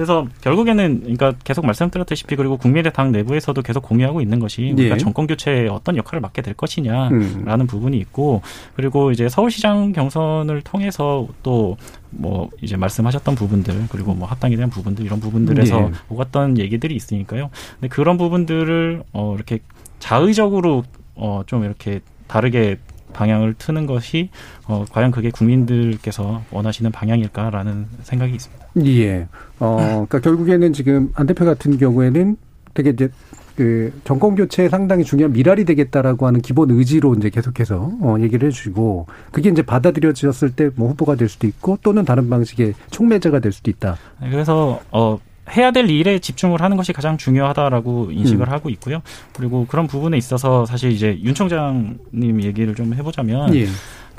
[0.00, 4.98] 그래서 결국에는 그러니까 계속 말씀드렸다시피 그리고 국민의당 내부에서도 계속 공유하고 있는 것이 우리가 예.
[4.98, 7.66] 정권 교체에 어떤 역할을 맡게 될 것이냐라는 음.
[7.66, 8.40] 부분이 있고
[8.74, 11.76] 그리고 이제 서울시장 경선을 통해서 또
[12.10, 15.90] 뭐 이제 말씀하셨던 부분들 그리고 뭐 합당에 대한 부분들 이런 부분들에서 예.
[16.08, 17.50] 오갔던 얘기들이 있으니까요.
[17.74, 19.60] 근데 그런 부분들을 어 이렇게
[19.98, 20.84] 자의적으로
[21.14, 22.78] 어 좀 이렇게 다르게
[23.12, 24.30] 방향을 트는 것이
[24.66, 28.66] 어 과연 그게 국민들께서 원하시는 방향일까라는 생각이 있습니다.
[28.86, 29.26] 예.
[29.60, 32.36] 어, 그러니까 결국에는 지금 안 대표 같은 경우에는
[32.74, 33.08] 되게 이제
[33.56, 39.06] 그 정권 교체에 상당히 중요한 미랄이 되겠다라고 하는 기본 의지로 이제 계속해서 어, 얘기를 해주고
[39.32, 43.70] 그게 이제 받아들여졌을 때 뭐 후보가 될 수도 있고 또는 다른 방식의 촉매자가 될 수도
[43.70, 43.96] 있다.
[44.22, 45.18] 네, 그래서 어
[45.56, 48.52] 해야 될 일에 집중을 하는 것이 가장 중요하다라고 인식을 음.
[48.52, 49.02] 하고 있고요.
[49.36, 53.66] 그리고 그런 부분에 있어서 사실 이제 윤 총장님 얘기를 좀 해보자면 예.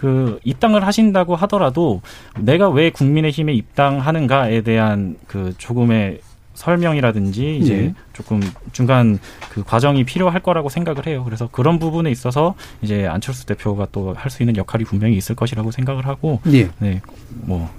[0.01, 2.01] 그 입당을 하신다고 하더라도
[2.39, 6.21] 내가 왜 국민의힘에 입당하는가에 대한 그 조금의
[6.55, 7.93] 설명이라든지 이제 예.
[8.13, 8.41] 조금
[8.71, 9.19] 중간
[9.51, 11.21] 그 과정이 필요할 거라고 생각을 해요.
[11.23, 15.69] 그래서 그런 부분에 있어서 이제 안철수 대표가 또 할 수 있는 역할이 분명히 있을 것이라고
[15.69, 16.69] 생각을 하고 예.
[16.79, 17.01] 네,
[17.43, 17.69] 뭐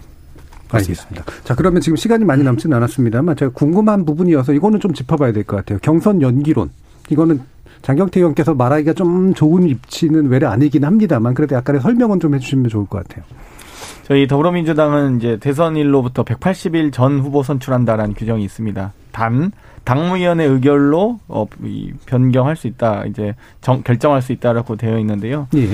[0.71, 1.25] 알겠습니다.
[1.45, 5.57] 자, 그러면 지금 시간이 많이 남지는 않았습니다만 제가 궁금한 부분이어서 이거는 좀 짚어봐야 될 것
[5.57, 5.79] 같아요.
[5.83, 6.71] 경선 연기론.
[7.11, 7.41] 이거는
[7.83, 12.87] 장경태 의원께서 말하기가 좀 좋은 입치는 외래 아니긴 합니다만 그래도 약간의 설명은 좀 해주시면 좋을
[12.87, 13.25] 것 같아요.
[14.05, 18.93] 저희 더불어민주당은 이제 대선일로부터 180일 전 후보 선출한다라는 규정이 있습니다.
[19.13, 19.53] 단
[19.85, 25.49] 당무위원회 의결로 어, 이 변경할 수 있다, 이제 정, 결정할 수 있다라고 되어 있는데요.
[25.55, 25.69] 예.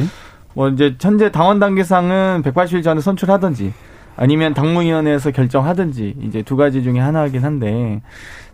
[0.55, 3.73] 뭐 이제 현재 당원 단계상은 180일 전에 선출하든지
[4.17, 8.03] 아니면 당무위원회에서 결정하든지 이제 두 가지 중에 하나이긴 한데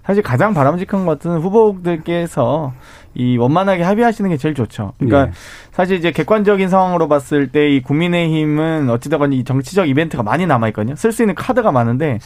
[0.05, 2.75] 사실 가장 바람직한 것은 후보들께서
[3.15, 4.93] 이 원만하게 합의하시는 게 제일 좋죠.
[4.99, 5.33] 그러니까 예.
[5.73, 10.97] 사실 이제 객관적인 상황으로 봤을 때 이 국민의힘은 어찌되건 이 정치적 이벤트가 많이 남아 있거든요.
[10.97, 12.19] 쓸 수 있는 카드가 많은데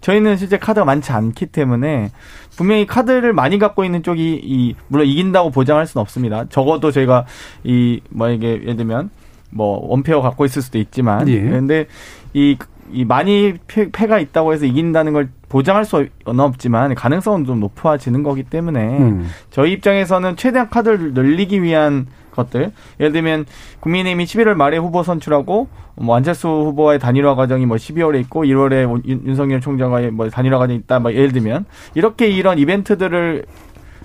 [0.00, 2.10] 저희는 실제 카드가 많지 않기 때문에
[2.56, 6.44] 분명히 카드를 많이 갖고 있는 쪽이 이 물론 이긴다고 보장할 수는 없습니다.
[6.50, 7.24] 적어도 저희가
[7.64, 9.10] 이 뭐 이게 예를 들면
[9.50, 11.40] 뭐 원표어 갖고 있을 수도 있지만 예.
[11.40, 11.86] 그런데
[12.34, 12.56] 이,
[12.92, 18.42] 이 많이 패, 패가 있다고 해서 이긴다는 걸 보장할 수는 없지만 가능성은 좀 높아지는 거기
[18.42, 19.28] 때문에 음.
[19.50, 22.72] 저희 입장에서는 최대한 카드를 늘리기 위한 것들.
[22.98, 23.46] 예를 들면
[23.78, 29.22] 국민의힘이 11월 말에 후보 선출하고 뭐 안철수 후보와의 단일화 과정이 뭐 12월에 있고 1월에 윤,
[29.26, 30.98] 윤석열 총장과의 뭐 단일화 과정이 있다.
[30.98, 33.44] 뭐 예를 들면 이렇게 이런 이벤트들을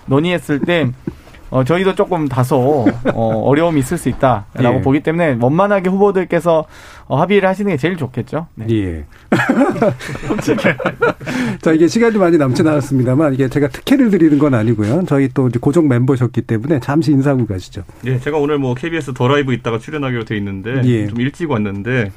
[0.06, 0.92] 논의했을 때
[1.50, 4.80] 어, 저희도 조금 다소 어, 어려움이 있을 수 있다라고 예.
[4.80, 6.64] 보기 때문에 원만하게 후보들께서
[7.06, 8.46] 어, 합의를 하시는 게 제일 좋겠죠.
[8.54, 8.66] 네.
[8.70, 9.04] 예.
[11.60, 15.04] 자, 이게 시간이 많이 남진 않았습니다만, 이게 제가 특혜를 드리는 건 아니고요.
[15.06, 17.82] 저희 또 이제 고정 멤버셨기 때문에 잠시 인사하고 가시죠.
[18.06, 21.08] 예, 제가 오늘 뭐 KBS 더 라이브 있다가 출연하기로 돼 있는데 예.
[21.08, 22.12] 좀 일찍 왔는데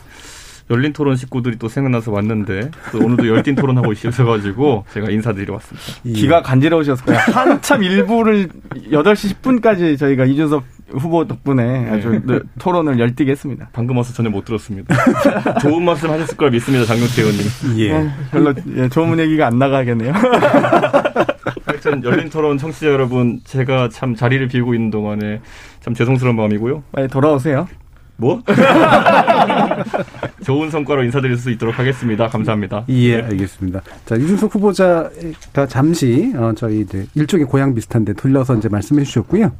[0.73, 6.19] 열린 토론 식구들이 또 생각나서 왔는데 또 오늘도 열띤 토론하고 있어가지고 제가 인사드리러 왔습니다.
[6.19, 7.19] 귀가 간지러우셨을 거예요.
[7.31, 8.49] 한참 일부를
[8.91, 10.63] 8시 10분까지 저희가 이준석
[10.93, 13.69] 후보 덕분에 아주 늘 토론을 열띠게 했습니다.
[13.71, 14.95] 방금 와서 전혀 못 들었습니다.
[15.61, 17.79] 좋은 말씀 하셨을 걸 믿습니다, 장경태 의원님.
[17.79, 17.91] 예.
[17.93, 20.13] 어, 별로 예, 좋은 얘기가 안 나가겠네요.
[21.65, 25.41] 하여튼 열린 토론 청취자 여러분, 제가 참 자리를 비우고 있는 동안에
[25.81, 26.83] 참 죄송스러운 마음이고요.
[26.91, 27.67] 빨리 돌아오세요.
[28.15, 28.41] 뭐?
[30.43, 32.27] 좋은 성과로 인사드릴 수 있도록 하겠습니다.
[32.27, 32.85] 감사합니다.
[32.89, 33.81] 예, 알겠습니다.
[34.05, 39.51] 자, 이준석 후보자가 잠시, 어, 저희 이제 일종의 고향 비슷한데 돌려서 이제 말씀해 주셨고요.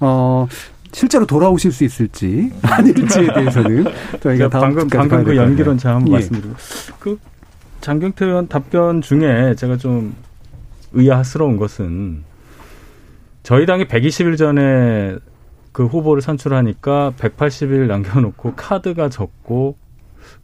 [0.00, 0.46] 어,
[0.92, 3.84] 실제로 돌아오실 수 있을지, 아닐지에 대해서는
[4.20, 5.76] 저희가 다음 방금 방금 그 연기론.
[5.76, 6.12] 제가 한번 예.
[6.12, 6.54] 말씀드리고
[6.98, 7.18] 그
[7.80, 10.14] 장경태 의원 답변 중에 제가 좀
[10.92, 12.24] 의아스러운 것은
[13.42, 15.16] 저희 당이 120일 전에
[15.78, 19.76] 그 후보를 선출하니까 180일 남겨놓고 카드가 적고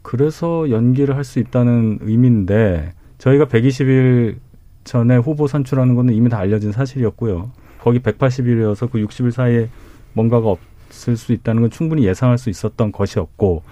[0.01, 4.37] 그래서 연기를 할 수 있다는 의미인데 저희가 120일
[4.85, 7.51] 전에 후보 선출하는 거는 이미 다 알려진 사실이었고요.
[7.81, 9.67] 거기 180일이어서 그 60일 사이에
[10.13, 13.63] 뭔가가 없을 수 있다는 건 충분히 예상할 수 있었던 것이었고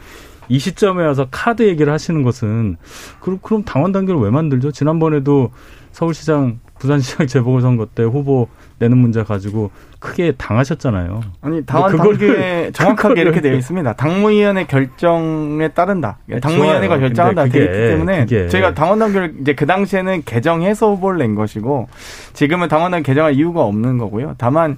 [0.49, 2.75] 이 시점에 와서 카드 얘기를 하시는 것은
[3.21, 4.73] 그럼 그럼 당원 단계를 왜 만들죠?
[4.73, 5.51] 지난번에도
[5.93, 11.21] 서울시장 부산시장 재보궐선거 때 후보 내는 문제 가지고 크게 당하셨잖아요.
[11.41, 13.93] 아니 당원 그거를- 단계에 정확하게 이렇게 되어 있습니다.
[13.93, 16.17] 당무위원회 결정에 따른다.
[16.41, 16.99] 당무위원회가 좋아요.
[17.07, 21.87] 결정한다 되어 있기 때문에 그게- 저희가 당원 단계를 이제 그 당시에는 개정해서 후보를 낸 것이고
[22.33, 24.35] 지금은 당헌 당규 개정할 이유가 없는 거고요.
[24.37, 24.77] 다만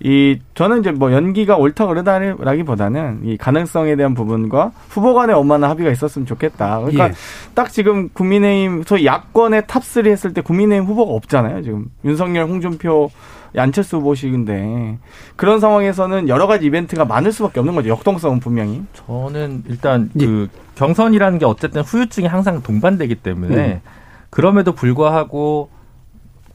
[0.00, 5.90] 이 저는 이제 뭐 연기가 옳다 그르다라기보다는 이 가능성에 대한 부분과 후보 간의 원만한 합의가
[5.90, 6.80] 있었으면 좋겠다.
[6.80, 7.12] 그러니까 예.
[7.54, 11.62] 딱 지금 국민의힘 소위 야권의 top3 했을 때 국민의힘 후보가 없잖아요.
[11.62, 13.10] 지금 윤석열, 홍준표,
[13.56, 14.98] 안철수 후보식인데
[15.36, 17.88] 그런 상황에서는 여러 가지 이벤트가 많을 수밖에 없는 거죠.
[17.88, 18.82] 역동성은 분명히.
[18.92, 20.26] 저는 일단 예.
[20.26, 23.80] 그 경선이라는 게 어쨌든 후유증이 항상 동반되기 때문에 음.
[24.28, 25.70] 그럼에도 불구하고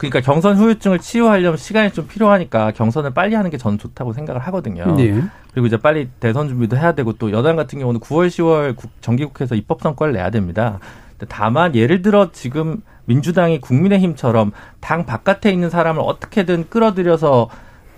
[0.02, 4.96] 그러니까 경선 후유증을 치유하려면 시간이 좀 필요하니까 경선을 빨리 하는 게 저는 좋다고 생각을 하거든요.
[5.00, 5.22] 예.
[5.54, 9.54] 그리고 이제 빨리 대선 준비도 해야 되고 또 여당 같은 경우는 9월, 10월 국- 정기국회에서
[9.54, 10.80] 입법 성과를 내야 됩니다.
[11.28, 17.50] 다만 예를 들어 지금 민주당이 국민의힘처럼 당 바깥에 있는 사람을 어떻게든 끌어들여서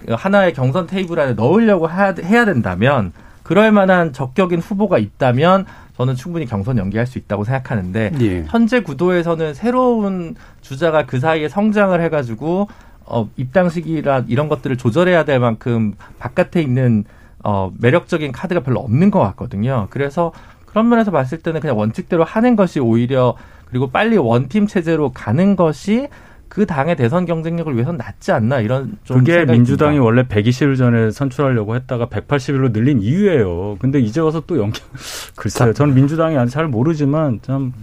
[0.10, 5.66] 하나의 경선 테이블 안에 넣으려고 해야 된다면 그럴 만한 적격인 후보가 있다면
[5.98, 8.46] 저는 충분히 경선 연기할 수 있다고 생각하는데 예.
[8.48, 12.68] 현재 구도에서는 새로운 주자가 그 사이에 성장을 해가지고
[13.06, 17.04] 어, 입당 시기라 이런 것들을 조절해야 될 만큼 바깥에 있는
[17.44, 19.88] 어, 매력적인 카드가 별로 없는 것 같거든요.
[19.90, 20.32] 그래서
[20.66, 23.36] 그런 면에서 봤을 때는 그냥 원칙대로 하는 것이 오히려
[23.66, 26.08] 그리고 빨리 원팀 체제로 가는 것이
[26.54, 30.06] 그 당의 대선 경쟁력을 위해서는 낫지 않나 이런 좀 그게 생각이 민주당이 듭니다.
[30.06, 33.78] 원래 120일 전에 선출하려고 했다가 180일로 늘린 이유예요.
[33.80, 34.80] 근데 이제 와서 또 연기
[35.36, 35.74] 글쎄요.
[35.74, 37.74] 저는 민주당이 아직 잘 모르지만 참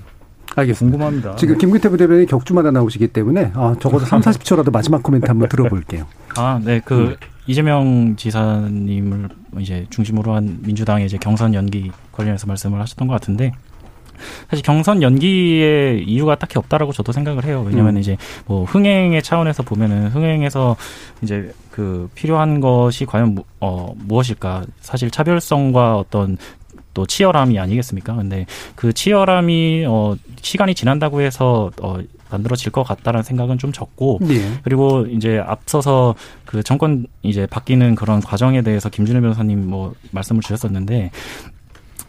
[0.54, 0.96] 알겠습니다.
[0.96, 1.34] 궁금합니다.
[1.34, 6.06] 지금 김근태 부대변인이 격주마다 나오시기 때문에 아, 적어도 3, 40초라도 마지막 코멘트 한번 들어볼게요.
[6.36, 7.16] 아, 네, 그
[7.48, 13.50] 이재명 지사님을 이제 중심으로 한 민주당의 이제 경선 연기 관련해서 말씀을 하셨던 것 같은데
[14.48, 17.64] 사실 경선 연기의 이유가 딱히 없다라고 저도 생각을 해요.
[17.66, 18.00] 왜냐하면 음.
[18.00, 18.16] 이제
[18.46, 20.76] 뭐 흥행의 차원에서 보면은 흥행에서
[21.22, 24.64] 이제 그 필요한 것이 과연 무, 어, 무엇일까?
[24.80, 26.36] 사실 차별성과 어떤
[26.92, 28.14] 또 치열함이 아니겠습니까?
[28.14, 31.98] 근데 그 치열함이 어 시간이 지난다고 해서 어
[32.30, 34.60] 만들어질 것 같다라는 생각은 좀 적고 예.
[34.62, 36.14] 그리고 이제 앞서서
[36.44, 41.10] 그 정권 이제 바뀌는 그런 과정에 대해서 김준일 변호사님 뭐 말씀을 주셨었는데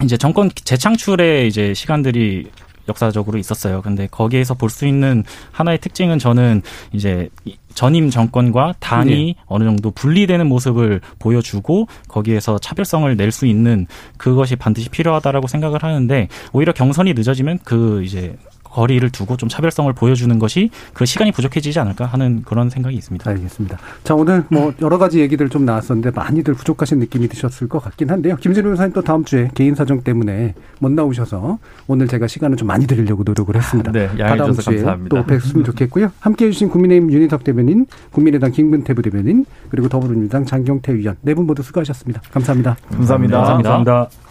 [0.03, 2.47] 이제 정권 재창출의 이제 시간들이
[2.87, 3.81] 역사적으로 있었어요.
[3.81, 6.61] 근데 거기에서 볼 수 있는 하나의 특징은 저는
[6.93, 9.35] 이제 이 전임 정권과 당이 네.
[9.45, 13.87] 어느 정도 분리되는 모습을 보여주고 거기에서 차별성을 낼 수 있는
[14.17, 18.35] 그것이 반드시 필요하다라고 생각을 하는데 오히려 경선이 늦어지면 그 이제
[18.71, 23.29] 거리를 두고 좀 차별성을 보여주는 것이 그 시간이 부족해지지 않을까 하는 그런 생각이 있습니다.
[23.29, 23.77] 알겠습니다.
[24.03, 28.37] 자, 오늘 뭐 여러 가지 얘기들 좀 나왔었는데 많이들 부족하신 느낌이 드셨을 것 같긴 한데요.
[28.37, 32.87] 김진우 변호사님 또 다음 주에 개인 사정 때문에 못 나오셔서 오늘 제가 시간을 좀 많이
[32.87, 33.91] 드리려고 노력을 했습니다.
[33.91, 35.15] 네, 주셔서 주에 감사합니다.
[35.15, 36.11] 또 뵙으면 좋겠고요.
[36.19, 41.45] 함께 해 주신 국민의힘 윤희석 대변인, 국민의당 김근태 부대변인, 그리고 더불어민주당 장경태 의원 네 분
[41.45, 42.21] 모두 수고하셨습니다.
[42.31, 42.77] 감사합니다.
[42.91, 43.41] 감사합니다.
[43.43, 44.30] 감사합니다.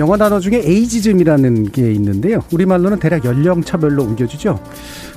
[0.00, 2.42] 영어 단어 중에 에이지즘이라는 게 있는데요.
[2.52, 4.58] 우리말로는 대략 연령차별로 옮겨주죠.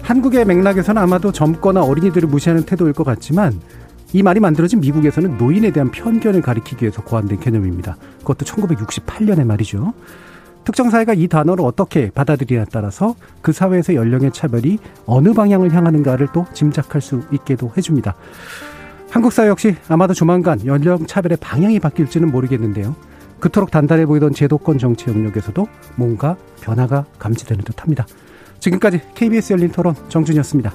[0.02, 3.62] 한국의 맥락에서는 아마도 젊거나 어린이들을 무시하는 태도일 것 같지만
[4.12, 7.96] 이 말이 만들어진 미국에서는 노인에 대한 편견을 가리키기 위해서 고안된 개념입니다.
[8.20, 9.94] 그것도 1968년의 말이죠.
[10.66, 16.46] 특정 사회가 이 단어를 어떻게 받아들이냐에 따라서 그 사회에서 연령의 차별이 어느 방향을 향하는가를 또
[16.54, 18.16] 짐작할 수 있게도 해줍니다.
[19.10, 22.96] 한국 사회 역시 아마도 조만간 연령 차별의 방향이 바뀔지는 모르겠는데요.
[23.44, 25.68] 그토록 단단해 보이던 제도권 정치 영역에서도
[25.98, 28.08] 뭔가 변화가 감지되는 듯합니다.
[28.60, 30.74] 지금까지 KBS 열린 토론 정준이었습니다.